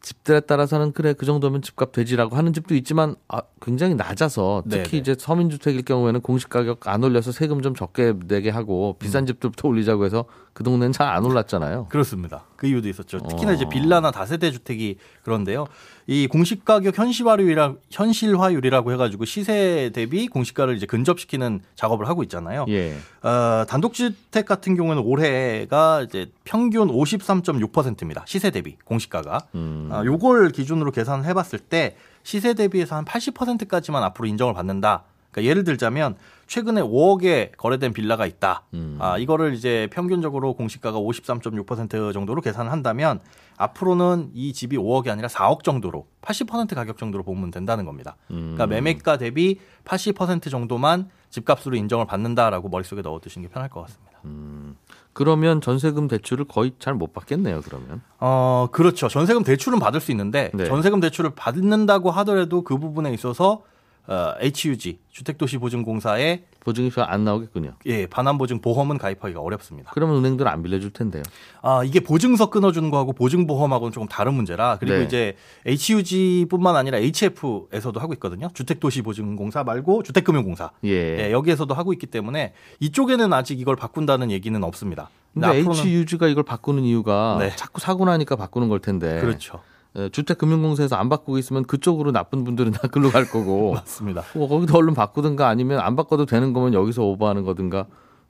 집들에 0.00 0.40
따라서는 0.40 0.92
그래 0.92 1.12
그 1.12 1.26
정도면 1.26 1.62
집값 1.62 1.92
되지라고 1.92 2.36
하는 2.36 2.52
집도 2.52 2.74
있지만 2.74 3.16
아, 3.28 3.42
굉장히 3.60 3.94
낮아서 3.94 4.62
특히 4.68 4.90
네네. 4.90 4.98
이제 4.98 5.16
서민주택일 5.18 5.82
경우에는 5.82 6.20
공시 6.20 6.48
가격 6.48 6.86
안 6.86 7.02
올려서 7.02 7.32
세금 7.32 7.62
좀 7.62 7.74
적게 7.74 8.14
내게 8.26 8.50
하고 8.50 8.96
비싼 8.98 9.24
음. 9.24 9.26
집들부터 9.26 9.68
올리자고 9.68 10.04
해서 10.04 10.24
그 10.58 10.64
동네는 10.64 10.90
잘 10.90 11.06
안 11.08 11.24
올랐잖아요. 11.24 11.86
그렇습니다. 11.88 12.42
그 12.56 12.66
이유도 12.66 12.88
있었죠. 12.88 13.20
특히나 13.20 13.52
어. 13.52 13.54
이제 13.54 13.64
빌라나 13.68 14.10
다세대 14.10 14.50
주택이 14.50 14.96
그런데요. 15.22 15.68
이 16.08 16.26
공시 16.26 16.62
가격 16.64 16.98
현실화율이라 16.98 17.74
현실화율이라고 17.92 18.92
해가지고 18.92 19.24
시세 19.24 19.92
대비 19.94 20.26
공시가를 20.26 20.76
이제 20.76 20.84
근접시키는 20.84 21.60
작업을 21.76 22.08
하고 22.08 22.24
있잖아요. 22.24 22.66
예. 22.70 22.96
어, 23.22 23.66
단독주택 23.68 24.46
같은 24.46 24.76
경우는 24.76 25.00
올해가 25.04 26.02
이제 26.02 26.32
평균 26.42 26.88
53.6%입니다. 26.88 28.24
시세 28.26 28.50
대비 28.50 28.76
공시가가. 28.84 29.42
음. 29.54 29.88
어, 29.92 30.02
요걸 30.04 30.50
기준으로 30.50 30.90
계산을 30.90 31.24
해봤을 31.26 31.60
때 31.60 31.96
시세 32.24 32.54
대비해서 32.54 32.96
한 32.96 33.04
80%까지만 33.04 34.02
앞으로 34.02 34.26
인정을 34.26 34.54
받는다. 34.54 35.04
그러니까 35.30 35.50
예를 35.50 35.64
들자면 35.64 36.16
최근에 36.46 36.80
5억에 36.80 37.56
거래된 37.56 37.92
빌라가 37.92 38.26
있다. 38.26 38.64
음. 38.72 38.96
아, 39.00 39.18
이거를 39.18 39.52
이제 39.54 39.86
평균적으로 39.92 40.54
공시가가 40.54 40.98
53.6% 40.98 42.12
정도로 42.14 42.40
계산을 42.40 42.72
한다면 42.72 43.20
앞으로는 43.58 44.30
이 44.34 44.52
집이 44.52 44.78
5억이 44.78 45.08
아니라 45.08 45.28
4억 45.28 45.62
정도로 45.62 46.06
80% 46.22 46.74
가격 46.74 46.96
정도로 46.96 47.24
보면 47.24 47.50
된다는 47.50 47.84
겁니다. 47.84 48.16
음. 48.30 48.54
그러니까 48.56 48.66
매매가 48.66 49.18
대비 49.18 49.58
80% 49.84 50.50
정도만 50.50 51.10
집값으로 51.28 51.76
인정을 51.76 52.06
받는다라고 52.06 52.68
머릿속에 52.70 53.02
넣어 53.02 53.20
두시는 53.20 53.48
게 53.48 53.52
편할 53.52 53.68
것 53.68 53.82
같습니다. 53.82 54.18
음. 54.24 54.76
그러면 55.12 55.60
전세금 55.60 56.08
대출을 56.08 56.46
거의 56.46 56.72
잘 56.78 56.94
못 56.94 57.12
받겠네요, 57.12 57.60
그러면. 57.62 58.00
어, 58.20 58.68
그렇죠. 58.72 59.08
전세금 59.08 59.42
대출은 59.42 59.78
받을 59.80 60.00
수 60.00 60.12
있는데 60.12 60.50
네. 60.54 60.64
전세금 60.64 61.00
대출을 61.00 61.30
받는다고 61.34 62.10
하더라도 62.12 62.62
그 62.62 62.78
부분에 62.78 63.12
있어서 63.12 63.62
어, 64.08 64.34
HUG 64.40 64.98
주택도시보증공사에 65.10 66.44
보증이 66.60 66.90
안 66.96 67.24
나오겠군요. 67.24 67.74
예, 67.86 68.06
반환보증 68.06 68.60
보험은 68.60 68.96
가입하기가 68.98 69.40
어렵습니다. 69.40 69.90
그러면 69.94 70.16
은행들은 70.16 70.50
안 70.50 70.62
빌려줄 70.62 70.92
텐데요. 70.92 71.22
아 71.62 71.82
이게 71.84 72.00
보증서 72.00 72.48
끊어주는 72.50 72.90
거하고 72.90 73.12
보증보험하고는 73.12 73.92
조금 73.92 74.08
다른 74.08 74.34
문제라 74.34 74.78
그리고 74.80 74.98
네. 74.98 75.04
이제 75.04 75.36
HUG뿐만 75.66 76.76
아니라 76.76 76.98
HF에서도 76.98 78.00
하고 78.00 78.14
있거든요. 78.14 78.48
주택도시보증공사 78.54 79.62
말고 79.64 80.02
주택금융공사. 80.02 80.70
예. 80.84 81.26
예. 81.26 81.32
여기에서도 81.32 81.72
하고 81.74 81.92
있기 81.92 82.06
때문에 82.06 82.54
이쪽에는 82.80 83.32
아직 83.32 83.60
이걸 83.60 83.76
바꾼다는 83.76 84.30
얘기는 84.30 84.62
없습니다. 84.64 85.10
근데, 85.34 85.62
근데 85.62 85.82
HUG가 85.82 86.28
이걸 86.28 86.44
바꾸는 86.44 86.82
이유가 86.84 87.36
네. 87.38 87.54
자꾸 87.56 87.80
사고 87.80 88.06
나니까 88.06 88.36
바꾸는 88.36 88.68
걸 88.68 88.80
텐데. 88.80 89.20
그렇죠. 89.20 89.60
예, 89.96 90.08
주택금융공사에서 90.10 90.96
안 90.96 91.08
바꾸고 91.08 91.38
있으면 91.38 91.64
그쪽으로 91.64 92.12
나쁜 92.12 92.44
분들은 92.44 92.72
다 92.78 92.88
글로 92.88 93.10
갈 93.10 93.28
거고. 93.28 93.72
맞습니다. 93.74 94.22
뭐 94.34 94.48
거기도 94.48 94.76
얼른 94.76 94.94
바꾸든가 94.94 95.48
아니면 95.48 95.80
안 95.80 95.96
바꿔도 95.96 96.26
되는 96.26 96.52
거면 96.52 96.74
여기서 96.74 97.02
오버하는 97.04 97.44
거든가 97.44 97.86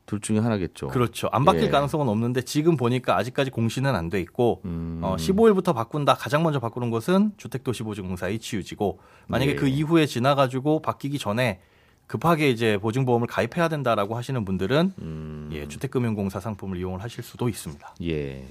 둘 0.07 0.21
중에 0.21 0.39
하나겠죠. 0.39 0.89
그렇죠. 0.89 1.29
안 1.33 1.45
바뀔 1.45 1.65
예. 1.65 1.69
가능성은 1.69 2.09
없는데 2.09 2.41
지금 2.43 2.77
보니까 2.79 3.19
아직까지 3.19 3.51
공시는 3.51 3.95
안 3.95 4.09
돼 4.09 4.21
있고 4.23 4.63
음. 4.65 5.01
어, 5.03 5.17
15일부터 5.17 5.75
바꾼다. 5.75 6.15
가장 6.15 6.43
먼저 6.43 6.61
바꾸는 6.61 6.89
것은 6.91 7.33
주택도시보증공사 7.37 8.29
HUG고 8.31 9.01
만약에 9.27 9.51
예. 9.51 9.55
그 9.55 9.69
이후에 9.69 10.07
지나가지고 10.07 10.81
바뀌기 10.81 11.19
전에 11.19 11.61
급하게 12.07 12.49
이제 12.49 12.79
보증보험을 12.79 13.27
가입해야 13.27 13.69
된다라고 13.69 14.17
하시는 14.17 14.43
분들은 14.47 14.95
음. 15.03 15.51
예, 15.53 15.69
주택금융공사 15.69 16.41
상품을 16.41 16.79
이용을 16.79 17.03
하실 17.03 17.23
수도 17.23 17.51
있습니다. 17.51 17.95
예. 18.05 18.47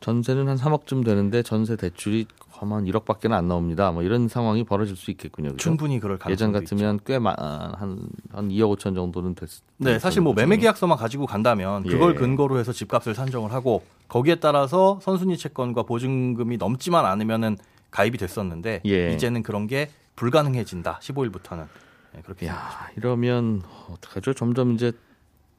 전세는 0.00 0.48
한 0.48 0.56
3억쯤 0.56 1.04
되는데 1.04 1.42
전세 1.42 1.76
대출이 1.76 2.26
한 2.48 2.84
1억밖에 2.84 3.30
안 3.30 3.46
나옵니다. 3.46 3.92
뭐 3.92 4.02
이런 4.02 4.28
상황이 4.28 4.64
벌어질 4.64 4.96
수 4.96 5.10
있겠군요. 5.10 5.50
그렇죠? 5.50 5.62
충분히 5.62 6.00
그럴 6.00 6.18
가능성이 6.18 6.32
예전 6.32 6.52
같으면 6.52 6.98
꽤한한 7.04 8.08
한 8.32 8.48
2억 8.48 8.76
5천 8.76 8.94
정도는 8.94 9.34
됐. 9.34 9.48
네, 9.76 9.98
사실 9.98 10.22
뭐 10.22 10.34
매매 10.34 10.56
계약서만 10.56 10.98
가지고 10.98 11.26
간다면 11.26 11.84
예. 11.86 11.90
그걸 11.90 12.14
근거로 12.14 12.58
해서 12.58 12.72
집값을 12.72 13.14
산정을 13.14 13.52
하고 13.52 13.84
거기에 14.08 14.36
따라서 14.36 14.98
선순위 15.02 15.36
채권과 15.36 15.84
보증금이 15.84 16.56
넘지만 16.56 17.04
않으면은 17.06 17.56
가입이 17.90 18.18
됐었는데 18.18 18.82
예. 18.86 19.12
이제는 19.12 19.42
그런 19.42 19.66
게 19.66 19.90
불가능해진다. 20.16 20.98
15일부터는 21.00 21.66
네, 22.14 22.22
그렇게. 22.24 22.46
야, 22.46 22.88
이러면 22.96 23.62
어떡하죠? 23.90 24.34
점점 24.34 24.72
이제 24.72 24.92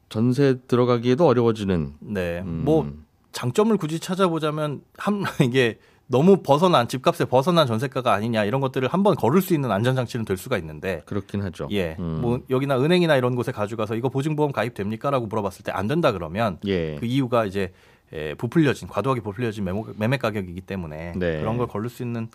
전세 0.10 0.60
들어가기에도 0.68 1.26
어려워지는. 1.26 1.94
네, 2.00 2.42
음. 2.42 2.64
뭐 2.66 2.92
장점을 3.32 3.76
굳이 3.78 4.00
찾아보자면 4.00 4.82
한 4.98 5.24
이게 5.42 5.80
너무 6.08 6.42
벗어난 6.42 6.88
집값에 6.88 7.26
벗어난 7.26 7.68
전세가가 7.68 8.12
아니냐 8.14 8.44
이런 8.44 8.62
것들을 8.62 8.88
한번 8.88 9.16
걸을 9.16 9.42
수 9.44 9.54
있는 9.54 9.72
안전장치는 9.72 10.26
될 10.26 10.38
수가 10.38 10.58
있는데 10.58 11.04
그렇긴 11.06 11.44
하죠. 11.44 11.68
예, 11.72 11.96
음. 12.00 12.20
뭐 12.22 12.40
여기나 12.50 12.80
은행이나 12.82 13.16
이런 13.16 13.36
곳에 13.36 13.52
가져가서 13.52 13.96
이거 13.96 14.10
보증보험 14.10 14.52
가입됩니까라고 14.52 15.28
물어봤을 15.28 15.64
때 15.64 15.72
안 15.72 15.88
된다 15.88 16.12
그러면 16.12 16.58
예. 16.66 16.96
그 17.00 17.06
이유가 17.06 17.46
이제 17.46 17.72
예, 18.12 18.34
부풀려진 18.34 18.88
과도하게 18.88 19.22
부풀려진 19.22 19.64
매매, 19.64 19.84
매매 19.98 20.18
가격이기 20.18 20.62
때문에 20.62 21.14
네. 21.16 21.40
그런 21.42 21.58
걸 21.58 21.68
걸을 21.68 21.90
수 21.92 22.02
있는 22.02 22.28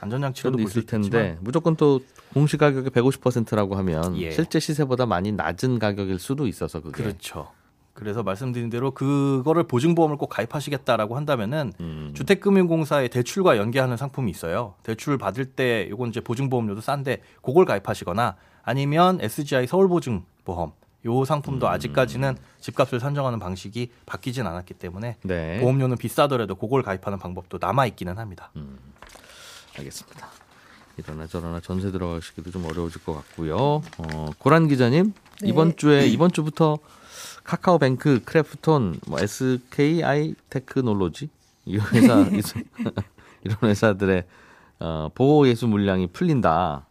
안전장치도 0.00 0.60
있을 0.60 0.84
텐데 0.84 1.38
무조건 1.40 1.74
또 1.76 2.00
공시 2.34 2.58
가격의 2.58 2.90
150%라고 2.90 3.74
하면 3.76 4.14
예. 4.18 4.30
실제 4.30 4.60
시세보다 4.60 5.06
많이 5.06 5.32
낮은 5.32 5.78
가격일 5.78 6.18
수도 6.18 6.46
있어서 6.46 6.80
그게 6.80 7.02
그렇죠. 7.02 7.48
그래서 7.92 8.22
말씀드린 8.22 8.70
대로 8.70 8.90
그거를 8.92 9.64
보증보험을 9.64 10.16
꼭 10.16 10.28
가입하시겠다라고 10.28 11.16
한다면은 11.16 11.72
음. 11.80 12.12
주택금융공사의 12.14 13.10
대출과 13.10 13.58
연계하는 13.58 13.96
상품이 13.96 14.30
있어요. 14.30 14.74
대출 14.82 15.18
받을 15.18 15.44
때 15.44 15.86
요건 15.90 16.08
이제 16.08 16.20
보증보험료도 16.20 16.80
싼데 16.80 17.22
그걸 17.42 17.64
가입하시거나 17.64 18.36
아니면 18.62 19.18
SGI 19.20 19.66
서울보증보험 19.66 20.72
요 21.04 21.24
상품도 21.24 21.66
음. 21.66 21.72
아직까지는 21.72 22.36
집값을 22.60 23.00
산정하는 23.00 23.38
방식이 23.38 23.90
바뀌진 24.06 24.46
않았기 24.46 24.74
때문에 24.74 25.16
네. 25.22 25.60
보험료는 25.60 25.96
비싸더라도 25.96 26.54
그걸 26.54 26.82
가입하는 26.82 27.18
방법도 27.18 27.58
남아 27.60 27.86
있기는 27.86 28.18
합니다. 28.18 28.50
음. 28.56 28.78
알겠습니다. 29.78 30.28
이러나 30.96 31.26
저러나 31.26 31.60
전세 31.60 31.90
들어가시기도 31.90 32.50
좀 32.50 32.66
어려워질 32.66 33.02
것 33.04 33.14
같고요. 33.14 33.56
어, 33.98 34.30
고란 34.38 34.68
기자님 34.68 35.12
네. 35.40 35.48
이번 35.48 35.76
주에 35.76 36.06
이번 36.06 36.30
주부터 36.30 36.78
카카오뱅크, 37.44 38.22
크래프톤, 38.24 39.00
뭐 39.06 39.18
SKI 39.20 40.34
테크놀로지 40.50 41.28
이 41.66 41.78
회사 41.78 42.26
이런 43.44 43.56
회사들의 43.62 44.24
어, 44.80 45.08
보호 45.14 45.46
예수 45.46 45.66
물량이 45.66 46.08
풀린다. 46.08 46.86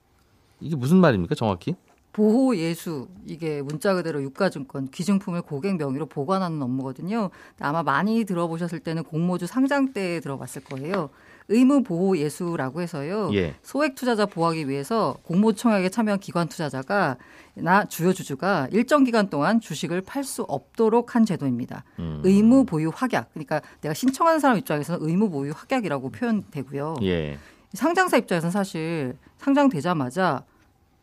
이게 0.61 0.75
무슨 0.75 0.97
말입니까, 0.97 1.35
정확히? 1.35 1.75
보호 2.13 2.55
예수 2.57 3.07
이게 3.25 3.61
문자 3.61 3.93
그대로 3.93 4.21
유가증권 4.21 4.89
귀중품을 4.91 5.43
고객 5.43 5.77
명의로 5.77 6.07
보관하는 6.07 6.61
업무거든요. 6.61 7.29
아마 7.59 7.83
많이 7.83 8.25
들어보셨을 8.25 8.79
때는 8.79 9.03
공모주 9.03 9.47
상장 9.47 9.93
때 9.93 10.19
들어봤을 10.19 10.63
거예요. 10.65 11.09
의무 11.51 11.83
보호 11.83 12.17
예수라고 12.17 12.81
해서요. 12.81 13.29
예. 13.33 13.55
소액 13.61 13.95
투자자 13.95 14.25
보호하기 14.25 14.67
위해서 14.69 15.17
공모청약에 15.23 15.89
참여한 15.89 16.19
기관 16.19 16.47
투자자가 16.47 17.17
나 17.55 17.85
주요 17.85 18.13
주주가 18.13 18.67
일정 18.71 19.03
기간 19.03 19.29
동안 19.29 19.59
주식을 19.59 20.01
팔 20.01 20.23
수 20.23 20.43
없도록 20.43 21.15
한 21.15 21.25
제도입니다. 21.25 21.83
음. 21.99 22.21
의무 22.23 22.65
보유 22.65 22.91
확약. 22.93 23.29
그러니까 23.33 23.61
내가 23.81 23.93
신청하는 23.93 24.39
사람 24.39 24.57
입장에서는 24.57 25.07
의무 25.07 25.29
보유 25.29 25.51
확약이라고 25.55 26.09
표현되고요. 26.09 26.95
예. 27.03 27.37
상장사 27.73 28.17
입장에서는 28.17 28.51
사실 28.51 29.17
상장되자마자 29.37 30.43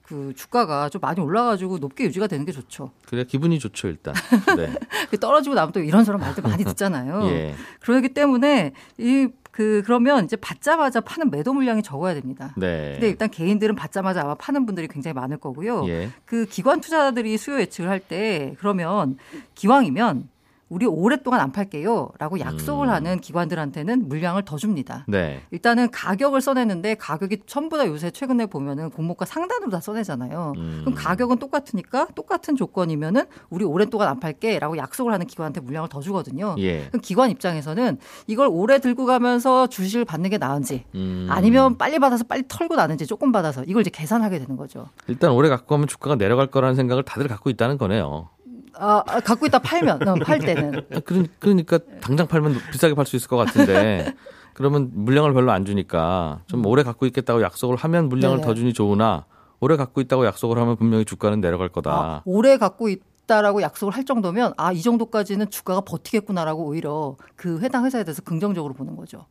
그 0.03 0.33
주가가 0.35 0.89
좀 0.89 1.01
많이 1.03 1.21
올라가지고 1.21 1.79
높게 1.79 2.05
유지가 2.05 2.27
되는 2.27 2.47
게 2.47 2.53
좋죠. 2.53 2.93
그래 3.07 3.25
기분이 3.25 3.59
좋죠 3.59 3.89
일단. 3.89 4.15
네. 4.57 4.73
그 5.11 5.19
떨어지고 5.19 5.55
나면 5.55 5.73
또 5.73 5.81
이런 5.81 6.03
저런 6.05 6.19
말들 6.21 6.43
많이 6.43 6.65
듣잖아요. 6.65 7.29
예. 7.29 7.55
그러기 7.81 8.15
때문에 8.15 8.73
이 8.97 9.29
그 9.59 9.83
그러면 9.85 10.25
이제 10.25 10.37
받자마자 10.37 11.01
파는 11.01 11.33
매도 11.33 11.53
물량이 11.53 11.83
적어야 11.83 12.15
됩니다. 12.15 12.55
네. 12.57 12.93
근데 12.93 13.09
일단 13.09 13.29
개인들은 13.29 13.75
받자마자 13.75 14.21
아마 14.21 14.37
파는 14.37 14.67
분들이 14.67 14.87
굉장히 14.87 15.15
많을 15.15 15.37
거고요. 15.39 15.85
예. 15.89 16.11
그 16.25 16.47
기관 16.47 16.81
투자자들이 16.81 17.37
수요 17.39 17.59
예측을 17.59 17.91
할 17.91 17.99
때 17.99 18.55
그러면 18.61 19.19
기왕이면 19.57 20.29
우리 20.69 20.87
오랫동안 20.87 21.41
안 21.41 21.53
팔게요. 21.53 22.11
라고 22.19 22.39
약속을 22.41 22.89
음. 22.89 22.93
하는 22.93 23.21
기관들한테는 23.21 24.09
물량을 24.09 24.45
더 24.45 24.57
줍니다. 24.57 25.05
네. 25.09 25.43
일단은 25.51 25.91
가격을 25.91 26.41
써내는데 26.41 26.97
가격이 26.97 27.43
전부 27.47 27.79
다 27.79 27.87
요새 27.87 28.11
최근에 28.11 28.47
보면은 28.47 28.91
공모가 28.91 29.25
상단으로 29.25 29.71
다 29.71 29.81
써내잖아요. 29.81 30.53
음. 30.57 30.81
그럼 30.85 30.95
가격은 30.95 31.39
똑같으니까 31.39 32.09
똑같은 32.15 32.57
조건이면은 32.57 33.25
우리 33.51 33.65
오랫동안 33.65 34.09
안 34.09 34.21
팔게 34.21 34.59
라고 34.59 34.77
약속을 34.77 35.13
하는 35.13 35.27
기관한테 35.27 35.61
물량을 35.61 35.89
더 35.89 36.01
주거든요. 36.01 36.55
예. 36.59 36.87
그럼 36.89 37.01
기관 37.01 37.31
입장에서는 37.31 37.99
이걸 38.27 38.49
오래 38.51 38.79
들고 38.79 39.07
가면서 39.07 39.67
주식을 39.69 40.05
받는 40.05 40.31
게 40.31 40.39
나은지 40.39 40.85
음. 40.95 41.27
아니면 41.31 41.79
빨리 41.79 41.99
받아서 41.99 42.25
빨리 42.25 42.43
털고 42.47 42.77
나는지 42.77 43.07
조금 43.07 43.33
받아서 43.33 43.65
이걸 43.65 43.81
이제 43.81 43.91
계산하게 43.91 44.39
되는 44.39 44.57
거죠. 44.57 44.89
일단 45.07 45.31
오래 45.33 45.49
갖고 45.49 45.67
가면 45.67 45.89
주가가 45.89 46.17
내려갈 46.17 46.49
거라는 46.49 46.77
생각을 46.77 47.05
다들 47.05 47.29
갖고 47.29 47.51
있다는 47.51 47.79
거네요. 47.79 48.29
아, 48.79 49.03
아, 49.07 49.21
갖고 49.21 49.47
있다 49.47 49.59
팔면 49.59 50.07
어, 50.09 50.15
팔 50.17 50.39
때는. 50.39 50.87
아, 50.95 51.01
그러니까 51.39 51.79
당장 52.01 52.27
팔면 52.27 52.57
비싸게 52.73 52.95
팔 52.95 53.07
수 53.07 53.17
있을 53.17 53.29
것 53.29 53.37
같은데 53.37 54.15
그러면 54.55 54.91
물량을 54.93 55.33
별로 55.33 55.53
안 55.53 55.65
주니까 55.65 56.41
좀 56.47 56.65
오래 56.67 56.83
갖고 56.83 57.07
있겠다고 57.07 57.43
약속을 57.43 57.77
하면 57.77 58.09
물량을 58.09 58.39
네네. 58.39 58.47
더 58.47 58.55
주니 58.55 58.73
좋으나 58.73 59.25
오래 59.61 59.77
갖고 59.77 60.01
있다고 60.01 60.25
약속을 60.27 60.59
하면 60.59 60.77
분명히 60.77 61.05
주가는 61.05 61.41
내려갈 61.41 61.69
거다. 61.69 61.91
아, 61.93 62.23
오래 62.25 62.57
갖고 62.59 62.89
있다라고 62.89 63.63
약속을 63.63 63.95
할 63.95 64.05
정도면 64.05 64.55
아 64.57 64.73
이 64.73 64.83
정도까지는 64.83 65.51
주가가 65.51 65.81
버티겠구나라고 65.83 66.65
오히려 66.65 67.17
그 67.37 67.61
해당 67.61 67.85
회사에 67.85 68.05
대해서 68.05 68.23
긍정적으로 68.23 68.75
보는 68.75 68.97
거죠. 68.97 69.27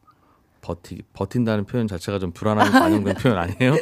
버티 0.67 1.01
버틴다는 1.13 1.63
표현 1.63 1.87
자체가 1.87 2.19
좀 2.19 2.31
불안함이 2.31 2.71
반영된 2.71 3.15
표현 3.23 3.37
아니에요? 3.37 3.75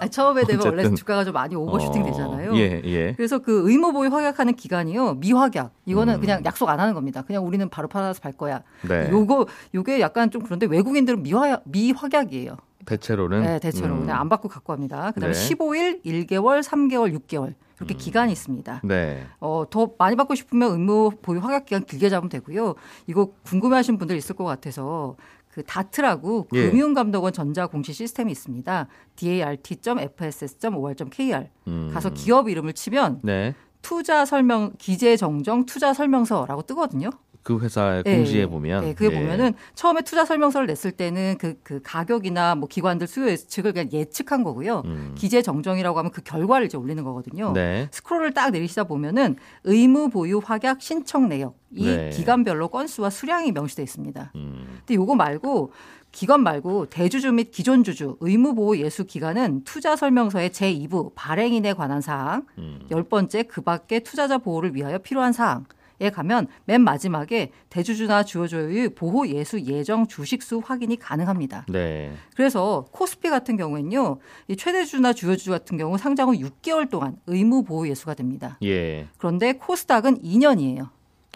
아, 0.00 0.06
처음에 0.06 0.44
되면 0.44 0.64
원래 0.64 0.94
주가가 0.94 1.24
좀 1.24 1.34
많이 1.34 1.56
오버슈팅 1.56 2.02
어, 2.02 2.04
되잖아요. 2.06 2.56
예, 2.56 2.80
예. 2.84 3.12
그래서 3.14 3.40
그 3.40 3.68
의무 3.68 3.92
보유 3.92 4.08
확약하는 4.08 4.54
기간이요 4.54 5.14
미확약 5.14 5.72
이거는 5.86 6.14
음. 6.14 6.20
그냥 6.20 6.44
약속 6.44 6.68
안 6.68 6.78
하는 6.78 6.94
겁니다. 6.94 7.22
그냥 7.22 7.44
우리는 7.44 7.68
바로 7.68 7.88
팔아서 7.88 8.20
팔 8.20 8.32
거야. 8.32 8.62
네. 8.88 9.08
요거 9.10 9.46
요게 9.74 10.00
약간 10.00 10.30
좀 10.30 10.42
그런데 10.42 10.66
외국인들은 10.66 11.24
미확 11.24 11.62
미확약이에요. 11.64 12.56
대체로는 12.86 13.42
네, 13.42 13.58
대체로 13.58 13.94
음. 13.94 14.00
그냥 14.02 14.20
안 14.20 14.28
받고 14.28 14.48
갖고 14.48 14.72
갑니다. 14.72 15.10
그다음에 15.10 15.34
네. 15.34 15.48
15일, 15.48 16.04
1개월, 16.04 16.62
3개월, 16.62 17.18
6개월 17.18 17.54
이렇게 17.78 17.94
음. 17.94 17.96
기간이 17.96 18.32
있습니다. 18.32 18.80
네. 18.84 19.26
어, 19.40 19.64
더 19.70 19.92
많이 19.98 20.16
받고 20.16 20.34
싶으면 20.34 20.72
의무 20.72 21.10
보유 21.22 21.38
확약 21.40 21.66
기간 21.66 21.84
길게 21.84 22.08
잡으면 22.08 22.28
되고요. 22.28 22.74
이거 23.06 23.32
궁금해하신 23.44 23.98
분들 23.98 24.16
있을 24.16 24.34
것 24.36 24.44
같아서 24.44 25.16
그 25.50 25.62
다트라고 25.64 26.48
예. 26.54 26.70
금융감독원 26.70 27.32
전자 27.32 27.66
공시 27.66 27.92
시스템이 27.92 28.30
있습니다. 28.32 28.86
dart.fss.or.kr 29.16 31.46
음. 31.66 31.90
가서 31.92 32.10
기업 32.10 32.48
이름을 32.48 32.74
치면 32.74 33.20
네. 33.22 33.54
투자 33.82 34.24
설명 34.24 34.72
기재 34.78 35.16
정정 35.16 35.66
투자 35.66 35.92
설명서라고 35.94 36.62
뜨거든요. 36.62 37.10
그 37.48 37.58
회사의 37.60 38.02
네. 38.02 38.16
공지에 38.16 38.44
보면 38.44 38.84
네, 38.84 38.94
그게 38.94 39.08
네. 39.08 39.22
보면은 39.22 39.54
처음에 39.74 40.02
투자 40.02 40.26
설명서를 40.26 40.66
냈을 40.66 40.92
때는 40.92 41.38
그, 41.38 41.58
그 41.62 41.80
가격이나 41.82 42.54
뭐 42.56 42.68
기관들 42.68 43.06
수요 43.06 43.26
예측을 43.26 43.72
그냥 43.72 43.88
예측한 43.90 44.44
거고요. 44.44 44.82
음. 44.84 45.14
기재 45.16 45.40
정정이라고 45.40 45.98
하면 45.98 46.12
그 46.12 46.20
결과를 46.20 46.66
이제 46.66 46.76
올리는 46.76 47.02
거거든요. 47.02 47.52
네. 47.54 47.88
스크롤을 47.90 48.34
딱 48.34 48.50
내리시다 48.50 48.84
보면은 48.84 49.36
의무 49.64 50.10
보유 50.10 50.42
확약 50.44 50.82
신청 50.82 51.30
내역 51.30 51.56
이 51.70 51.86
네. 51.86 52.10
기간별로 52.10 52.68
건수와 52.68 53.08
수량이 53.08 53.52
명시돼 53.52 53.82
있습니다. 53.82 54.32
음. 54.34 54.80
근데 54.80 54.94
요거 54.96 55.14
말고 55.14 55.72
기관 56.12 56.42
말고 56.42 56.90
대주주 56.90 57.32
및 57.32 57.50
기존 57.50 57.82
주주 57.82 58.18
의무 58.20 58.54
보호 58.56 58.76
예수 58.76 59.06
기간은 59.06 59.64
투자 59.64 59.96
설명서의 59.96 60.50
제2부 60.50 61.12
발행인에 61.14 61.72
관한 61.72 62.02
사항, 62.02 62.44
음. 62.58 62.86
열 62.90 63.04
번째 63.04 63.44
그 63.44 63.62
밖에 63.62 64.00
투자자 64.00 64.36
보호를 64.36 64.74
위하여 64.74 64.98
필요한 64.98 65.32
사항 65.32 65.64
에 66.00 66.10
가면 66.10 66.46
맨 66.64 66.82
마지막에 66.82 67.50
대주주나 67.70 68.22
주요주의 68.22 68.90
보호 68.90 69.26
예수 69.26 69.60
예정 69.62 70.06
주식수 70.06 70.62
확인이 70.64 70.96
가능합니다. 70.96 71.66
네. 71.68 72.12
그래서 72.36 72.86
코스피 72.92 73.28
같은 73.30 73.56
경우에는요, 73.56 74.18
이 74.46 74.56
최대주나 74.56 75.12
주요주 75.12 75.50
같은 75.50 75.76
경우 75.76 75.98
상장 75.98 76.28
후 76.28 76.34
6개월 76.34 76.88
동안 76.88 77.16
의무 77.26 77.64
보호 77.64 77.88
예수가 77.88 78.14
됩니다. 78.14 78.58
예. 78.62 79.08
그런데 79.18 79.54
코스닥은 79.54 80.22
2년이에요. 80.22 80.88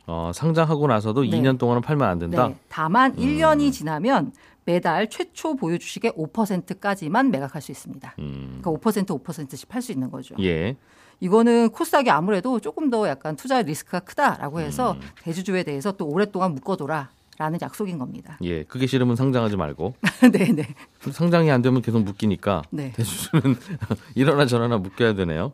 어, 0.07 0.31
상장하고 0.33 0.87
나서도 0.87 1.23
네. 1.23 1.31
2년 1.31 1.59
동안은 1.59 1.83
팔면 1.83 2.09
안 2.09 2.19
된다. 2.21 2.49
네. 2.49 2.57
다만 2.69 3.13
음. 3.13 3.17
1년이 3.17 3.73
지나면 3.73 4.33
매달 4.65 5.11
최초 5.11 5.57
보유 5.57 5.79
주식의 5.79 6.13
5%까지만 6.13 7.33
매각할 7.33 7.61
수 7.61 7.73
있습니다. 7.73 8.15
음. 8.21 8.61
그러니까 8.63 8.91
5% 8.91 9.23
5%씩 9.23 9.69
팔 9.69 9.83
수 9.83 9.91
있는 9.91 10.11
거죠. 10.11 10.37
예. 10.41 10.77
이거는 11.23 11.71
코스닥이 11.71 12.11
아무래도 12.11 12.59
조금 12.59 12.91
더 12.91 13.07
약간 13.07 13.37
투자 13.37 13.63
리스크가 13.63 14.01
크다라고 14.01 14.59
해서 14.59 14.95
음. 14.95 15.01
대주주에 15.23 15.63
대해서 15.63 15.93
또 15.93 16.07
오랫동안 16.07 16.53
묶어둬라. 16.55 17.11
라는 17.39 17.59
약속인 17.63 17.99
겁니다. 17.99 18.37
예, 18.43 18.63
그게 18.65 18.87
싫으면 18.87 19.17
상장하지 19.17 19.57
말고. 19.57 19.95
네, 20.33 20.53
네. 20.53 20.75
상장이 21.11 21.51
안 21.51 21.63
되면 21.63 21.81
계속 21.81 22.03
묶이니까 22.03 22.63
네. 22.71 22.93
대주주는 22.93 23.57
이러나 24.15 24.47
저러나 24.47 24.77
묶여야 24.77 25.15
되네요. 25.15 25.53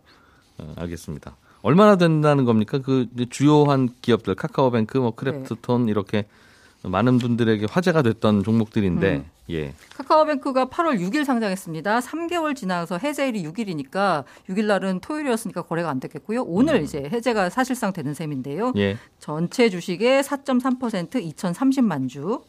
어, 0.58 0.74
알겠습니다. 0.76 1.36
얼마나 1.62 1.96
된다는 1.96 2.44
겁니까? 2.44 2.78
그 2.78 3.06
주요한 3.30 3.90
기업들 4.02 4.34
카카오뱅크, 4.34 4.98
뭐 4.98 5.14
크래프톤 5.14 5.86
네. 5.86 5.90
이렇게 5.92 6.26
많은 6.82 7.18
분들에게 7.18 7.66
화제가 7.68 8.02
됐던 8.02 8.44
종목들인데 8.44 9.16
음. 9.16 9.24
예. 9.50 9.72
카카오뱅크가 9.96 10.66
8월 10.66 11.00
6일 11.00 11.24
상장했습니다. 11.24 12.00
3개월 12.00 12.54
지나서 12.54 12.98
해제일이 12.98 13.42
6일이니까 13.44 14.24
6일 14.48 14.66
날은 14.66 15.00
토요일이었으니까 15.00 15.62
거래가 15.62 15.90
안 15.90 15.98
됐겠고요. 16.00 16.42
오늘 16.42 16.76
음. 16.76 16.84
이제 16.84 16.98
해제가 17.10 17.50
사실상 17.50 17.92
되는 17.92 18.14
셈인데요. 18.14 18.72
예. 18.76 18.96
전체 19.18 19.68
주식의 19.70 20.22
4.3% 20.22 21.10
2,030만 21.34 22.08
주. 22.08 22.42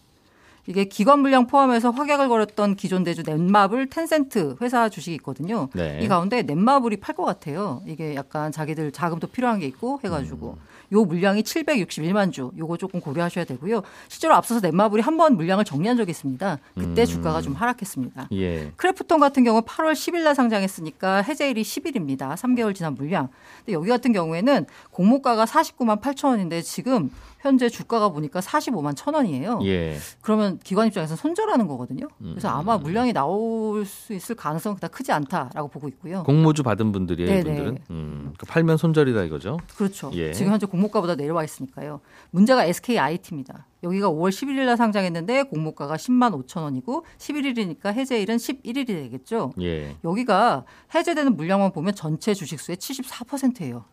이게 0.67 0.83
기관 0.85 1.21
물량 1.21 1.47
포함해서 1.47 1.89
확약을 1.89 2.27
걸었던 2.27 2.75
기존 2.75 3.03
대주 3.03 3.23
넷마블 3.25 3.89
텐센트 3.89 4.55
회사 4.61 4.87
주식이 4.89 5.15
있거든요. 5.15 5.69
네. 5.73 5.99
이 6.01 6.07
가운데 6.07 6.43
넷마블이 6.43 6.97
팔 6.97 7.15
것 7.15 7.25
같아요. 7.25 7.81
이게 7.87 8.13
약간 8.13 8.51
자기들 8.51 8.91
자금도 8.91 9.27
필요한 9.27 9.57
게 9.59 9.65
있고 9.65 9.99
해가지고. 10.03 10.57
음. 10.59 10.68
요 10.91 11.05
물량이 11.05 11.43
761만 11.43 12.31
주. 12.31 12.51
요거 12.57 12.77
조금 12.77 12.99
고려하셔야 12.99 13.45
되고요. 13.45 13.81
실제로 14.07 14.33
앞서서 14.35 14.59
넷마블이 14.61 15.01
한 15.03 15.19
번 15.19 15.35
물량을 15.35 15.65
정리한 15.65 15.97
적이 15.97 16.11
있습니다. 16.11 16.59
그때 16.75 17.01
음. 17.01 17.05
주가가 17.05 17.41
좀 17.41 17.53
하락했습니다. 17.53 18.29
예. 18.31 18.71
크래프톤 18.77 19.19
같은 19.19 19.43
경우 19.43 19.59
8월 19.61 19.91
10일 19.91 20.23
날 20.23 20.33
상장했으니까 20.33 21.17
해제일이 21.23 21.61
10일입니다. 21.61 22.35
3개월 22.37 22.73
지난 22.73 22.95
물량. 22.95 23.27
근데 23.65 23.73
여기 23.73 23.89
같은 23.89 24.13
경우에는 24.13 24.65
공모가가 24.91 25.43
49만 25.45 25.99
8천 26.01 26.29
원인데 26.29 26.61
지금 26.61 27.11
현재 27.39 27.69
주가가 27.69 28.09
보니까 28.09 28.41
45만 28.41 28.95
천 28.95 29.13
원이에요. 29.13 29.61
예. 29.63 29.97
그러면 30.21 30.59
기관 30.59 30.87
입장에서 30.87 31.15
손절하는 31.15 31.67
거거든요. 31.67 32.07
그래서 32.17 32.49
음. 32.49 32.53
아마 32.53 32.77
물량이 32.77 33.13
나올 33.13 33.85
수 33.85 34.13
있을 34.13 34.35
가능성은 34.35 34.75
그다 34.75 34.89
크지 34.89 35.11
않다라고 35.11 35.69
보고 35.69 35.87
있고요. 35.87 36.23
공모주 36.23 36.63
받은 36.63 36.91
분들이에요, 36.91 37.29
네네. 37.29 37.43
분들은. 37.43 37.77
음, 37.91 38.17
그러니까 38.33 38.45
팔면 38.47 38.77
손절이다 38.77 39.23
이거죠. 39.23 39.57
그렇죠. 39.77 40.11
예. 40.13 40.33
지금 40.33 40.51
현재 40.51 40.65
공모가보다 40.65 41.15
내려와 41.15 41.43
있으니까요. 41.45 42.01
문제가 42.31 42.65
SKIT입니다. 42.65 43.67
여기가 43.83 44.09
5월 44.09 44.29
11일 44.29 44.65
날 44.65 44.75
상장했는데 44.75 45.43
공모가가 45.43 45.95
10만 45.95 46.33
5천 46.45 46.63
원이고 46.63 47.05
11일이니까 47.17 47.93
해제일은 47.93 48.35
11일이 48.35 48.87
되겠죠. 48.87 49.53
예. 49.61 49.95
여기가 50.03 50.65
해제되는 50.93 51.37
물량만 51.37 51.71
보면 51.71 51.95
전체 51.95 52.33
주식수의 52.33 52.75
74%예요. 52.77 53.85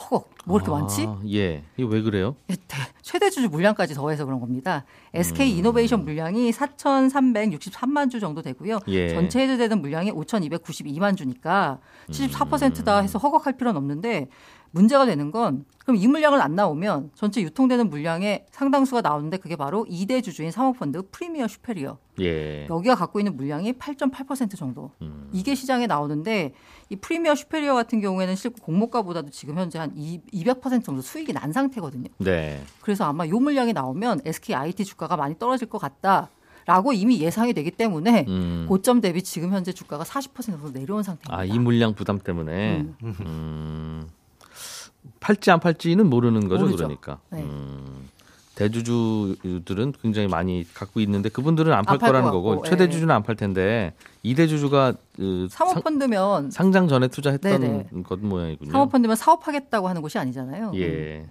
허걱 0.00 0.30
뭐 0.46 0.58
이렇게 0.58 0.72
아, 0.72 0.78
많지? 0.78 1.08
예. 1.32 1.62
이게 1.76 1.88
왜 1.88 2.02
그래요? 2.02 2.34
예, 2.50 2.56
최대 3.02 3.28
주주 3.28 3.48
물량까지 3.48 3.94
더해서 3.94 4.24
그런 4.24 4.40
겁니다. 4.40 4.84
SK 5.12 5.52
음. 5.52 5.58
이노베이션 5.58 6.04
물량이 6.04 6.50
4,363만 6.52 8.10
주 8.10 8.20
정도 8.20 8.40
되고요. 8.40 8.80
예. 8.88 9.10
전체 9.10 9.40
해제되는 9.40 9.80
물량이 9.80 10.12
5,292만 10.12 11.16
주니까 11.16 11.78
74%다 12.08 13.00
해서 13.00 13.18
허걱할 13.18 13.56
필요는 13.56 13.76
없는데 13.76 14.28
문제가 14.72 15.06
되는 15.06 15.30
건 15.30 15.64
그럼 15.78 15.96
이 15.96 16.06
물량을 16.06 16.40
안 16.40 16.54
나오면 16.54 17.10
전체 17.14 17.40
유통되는 17.42 17.90
물량의 17.90 18.46
상당수가 18.50 19.00
나오는데 19.00 19.38
그게 19.38 19.56
바로 19.56 19.84
2대 19.90 20.22
주주인 20.22 20.52
사모펀드 20.52 21.02
프리미어 21.10 21.48
슈페리어. 21.48 21.98
예. 22.20 22.66
여기가 22.68 22.94
갖고 22.94 23.18
있는 23.18 23.36
물량이 23.36 23.72
8.8% 23.72 24.56
정도. 24.56 24.92
음. 25.02 25.28
이게 25.32 25.54
시장에 25.54 25.86
나오는데 25.86 26.52
이 26.90 26.96
프리미어 26.96 27.34
슈페리어 27.34 27.74
같은 27.74 28.00
경우에는 28.00 28.36
실제 28.36 28.56
공모가보다도 28.62 29.30
지금 29.30 29.58
현재 29.58 29.78
한 29.78 29.92
200% 29.96 30.84
정도 30.84 31.02
수익이 31.02 31.32
난 31.32 31.52
상태거든요. 31.52 32.08
네. 32.18 32.62
그래서 32.80 33.04
아마 33.04 33.26
요 33.26 33.40
물량이 33.40 33.72
나오면 33.72 34.20
SK 34.24 34.54
IT 34.54 34.84
주가가 34.84 35.16
많이 35.16 35.36
떨어질 35.38 35.68
것 35.68 35.78
같다. 35.78 36.30
라고 36.66 36.92
이미 36.92 37.20
예상이 37.20 37.52
되기 37.52 37.72
때문에 37.72 38.26
음. 38.28 38.66
고점 38.68 39.00
대비 39.00 39.22
지금 39.22 39.50
현재 39.50 39.72
주가가 39.72 40.04
40% 40.04 40.44
정도 40.44 40.70
내려온 40.70 41.02
상태입니다. 41.02 41.36
아, 41.36 41.44
이 41.44 41.58
물량 41.58 41.94
부담 41.94 42.20
때문에. 42.20 42.86
음. 43.02 44.06
음. 45.04 45.10
팔지 45.20 45.50
안 45.50 45.60
팔지는 45.60 46.08
모르는 46.08 46.48
거죠, 46.48 46.64
모르죠. 46.64 46.76
그러니까. 46.84 47.20
네. 47.30 47.42
음, 47.42 48.08
대주주들은 48.54 49.94
굉장히 50.02 50.28
많이 50.28 50.66
갖고 50.74 51.00
있는데 51.00 51.28
그분들은 51.30 51.72
안팔 51.72 51.98
거라는 51.98 52.30
거고 52.30 52.62
최대 52.62 52.84
예. 52.84 52.88
주주는 52.90 53.14
안 53.14 53.22
팔 53.22 53.36
텐데 53.36 53.94
이대 54.22 54.46
주주가 54.46 54.92
그 55.16 55.48
사모펀드면 55.50 56.50
상, 56.50 56.70
장 56.70 56.86
전에 56.88 57.08
투자했던 57.08 57.60
네네. 57.60 58.02
것 58.02 58.18
모양이군요. 58.20 58.70
사모펀드면 58.70 59.16
사업하겠다고 59.16 59.88
하는 59.88 60.02
곳이 60.02 60.18
아니잖아요. 60.18 60.72
예. 60.74 61.26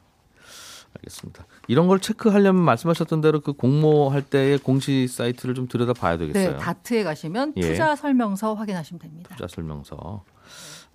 알겠습니다. 0.98 1.46
이런 1.68 1.88
걸 1.88 2.00
체크하려면 2.00 2.64
말씀하셨던 2.64 3.22
대로 3.22 3.42
그 3.42 3.54
공모할 3.54 4.24
때의 4.24 4.58
공시 4.58 5.08
사이트를 5.08 5.54
좀 5.54 5.68
들여다 5.68 5.94
봐야 5.94 6.18
되겠어요. 6.18 6.54
네, 6.54 6.58
다트에 6.58 7.04
가시면 7.04 7.54
예. 7.58 7.62
투자 7.62 7.96
설명서 7.96 8.56
확인하시면 8.56 9.00
됩니다. 9.00 9.36
투자 9.36 9.48
설명서. 9.48 10.24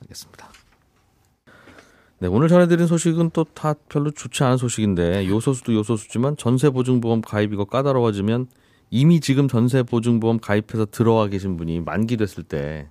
알겠습니다. 0.03 0.49
네, 2.25 2.29
오늘 2.29 2.49
전해드린 2.49 2.87
소식은 2.87 3.31
또 3.35 3.45
다 3.45 3.75
별로 3.91 4.11
좋지 4.11 4.43
않은 4.45 4.57
소식인데 4.57 5.29
요소수도 5.29 5.75
요소수지만 5.75 6.39
전세보증보험 6.39 7.21
가입 7.21 7.53
이거 7.53 7.67
까다로워지면 7.67 8.47
이미 8.91 9.21
지금 9.21 9.47
전세보증보험 9.47 10.39
가입해서 10.41 10.87
들어와 10.87 11.27
계신 11.27 11.59
분이 11.59 11.81
만기 11.81 12.17
됐을 12.17 12.43
때 12.43 12.89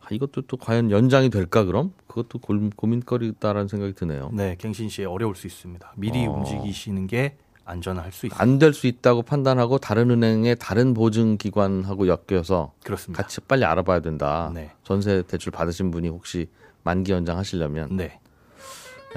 아, 0.00 0.08
이것도 0.10 0.42
또 0.48 0.56
과연 0.56 0.90
연장이 0.90 1.30
될까 1.30 1.62
그럼? 1.62 1.92
그것도 2.08 2.40
고, 2.40 2.86
민거리다라는 2.86 3.68
생각이 3.68 3.92
드네요. 3.92 4.30
네, 4.32 4.56
갱신 4.58 4.88
시에 4.88 5.04
어려울 5.04 5.36
수 5.36 5.46
있습니다. 5.46 5.92
미리 5.96 6.26
어. 6.26 6.32
움직이시는 6.32 7.06
게 7.06 7.36
안전할 7.64 8.10
수 8.10 8.26
있습니다. 8.26 8.42
안 8.42 8.58
될 8.58 8.74
수 8.74 8.88
있다고 8.88 9.22
판단하고 9.22 9.78
다른 9.78 10.10
은행의 10.10 10.56
다른 10.58 10.94
보증 10.94 11.38
기관하고 11.38 12.08
엮여서 12.08 12.72
그렇습니다. 12.82 13.22
같이 13.22 13.40
빨리 13.42 13.64
알아봐야 13.64 14.00
된다. 14.00 14.50
네. 14.52 14.72
전세 14.82 15.22
대출 15.22 15.52
받으신 15.52 15.92
분이 15.92 16.08
혹시 16.08 16.48
만기 16.82 17.12
연장하시려면 17.12 17.96
네. 17.96 18.18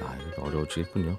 야, 0.01 0.15
이거 0.33 0.43
어려워지겠군요. 0.47 1.17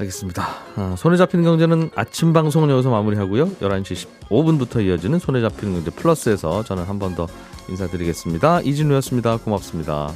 알겠습니다. 0.00 0.46
아, 0.76 0.94
손에 0.96 1.16
잡히는 1.16 1.44
경제는 1.44 1.90
아침 1.96 2.32
방송은 2.32 2.70
여기서 2.70 2.90
마무리하고요. 2.90 3.48
11시 3.60 4.06
15분부터 4.28 4.84
이어지는 4.84 5.18
손에 5.18 5.40
잡히는 5.40 5.74
경제 5.74 5.90
플러스에서 5.90 6.62
저는 6.62 6.84
한 6.84 6.98
번 6.98 7.16
더 7.16 7.26
인사드리겠습니다. 7.68 8.60
이진우였습니다. 8.62 9.38
고맙습니다. 9.38 10.12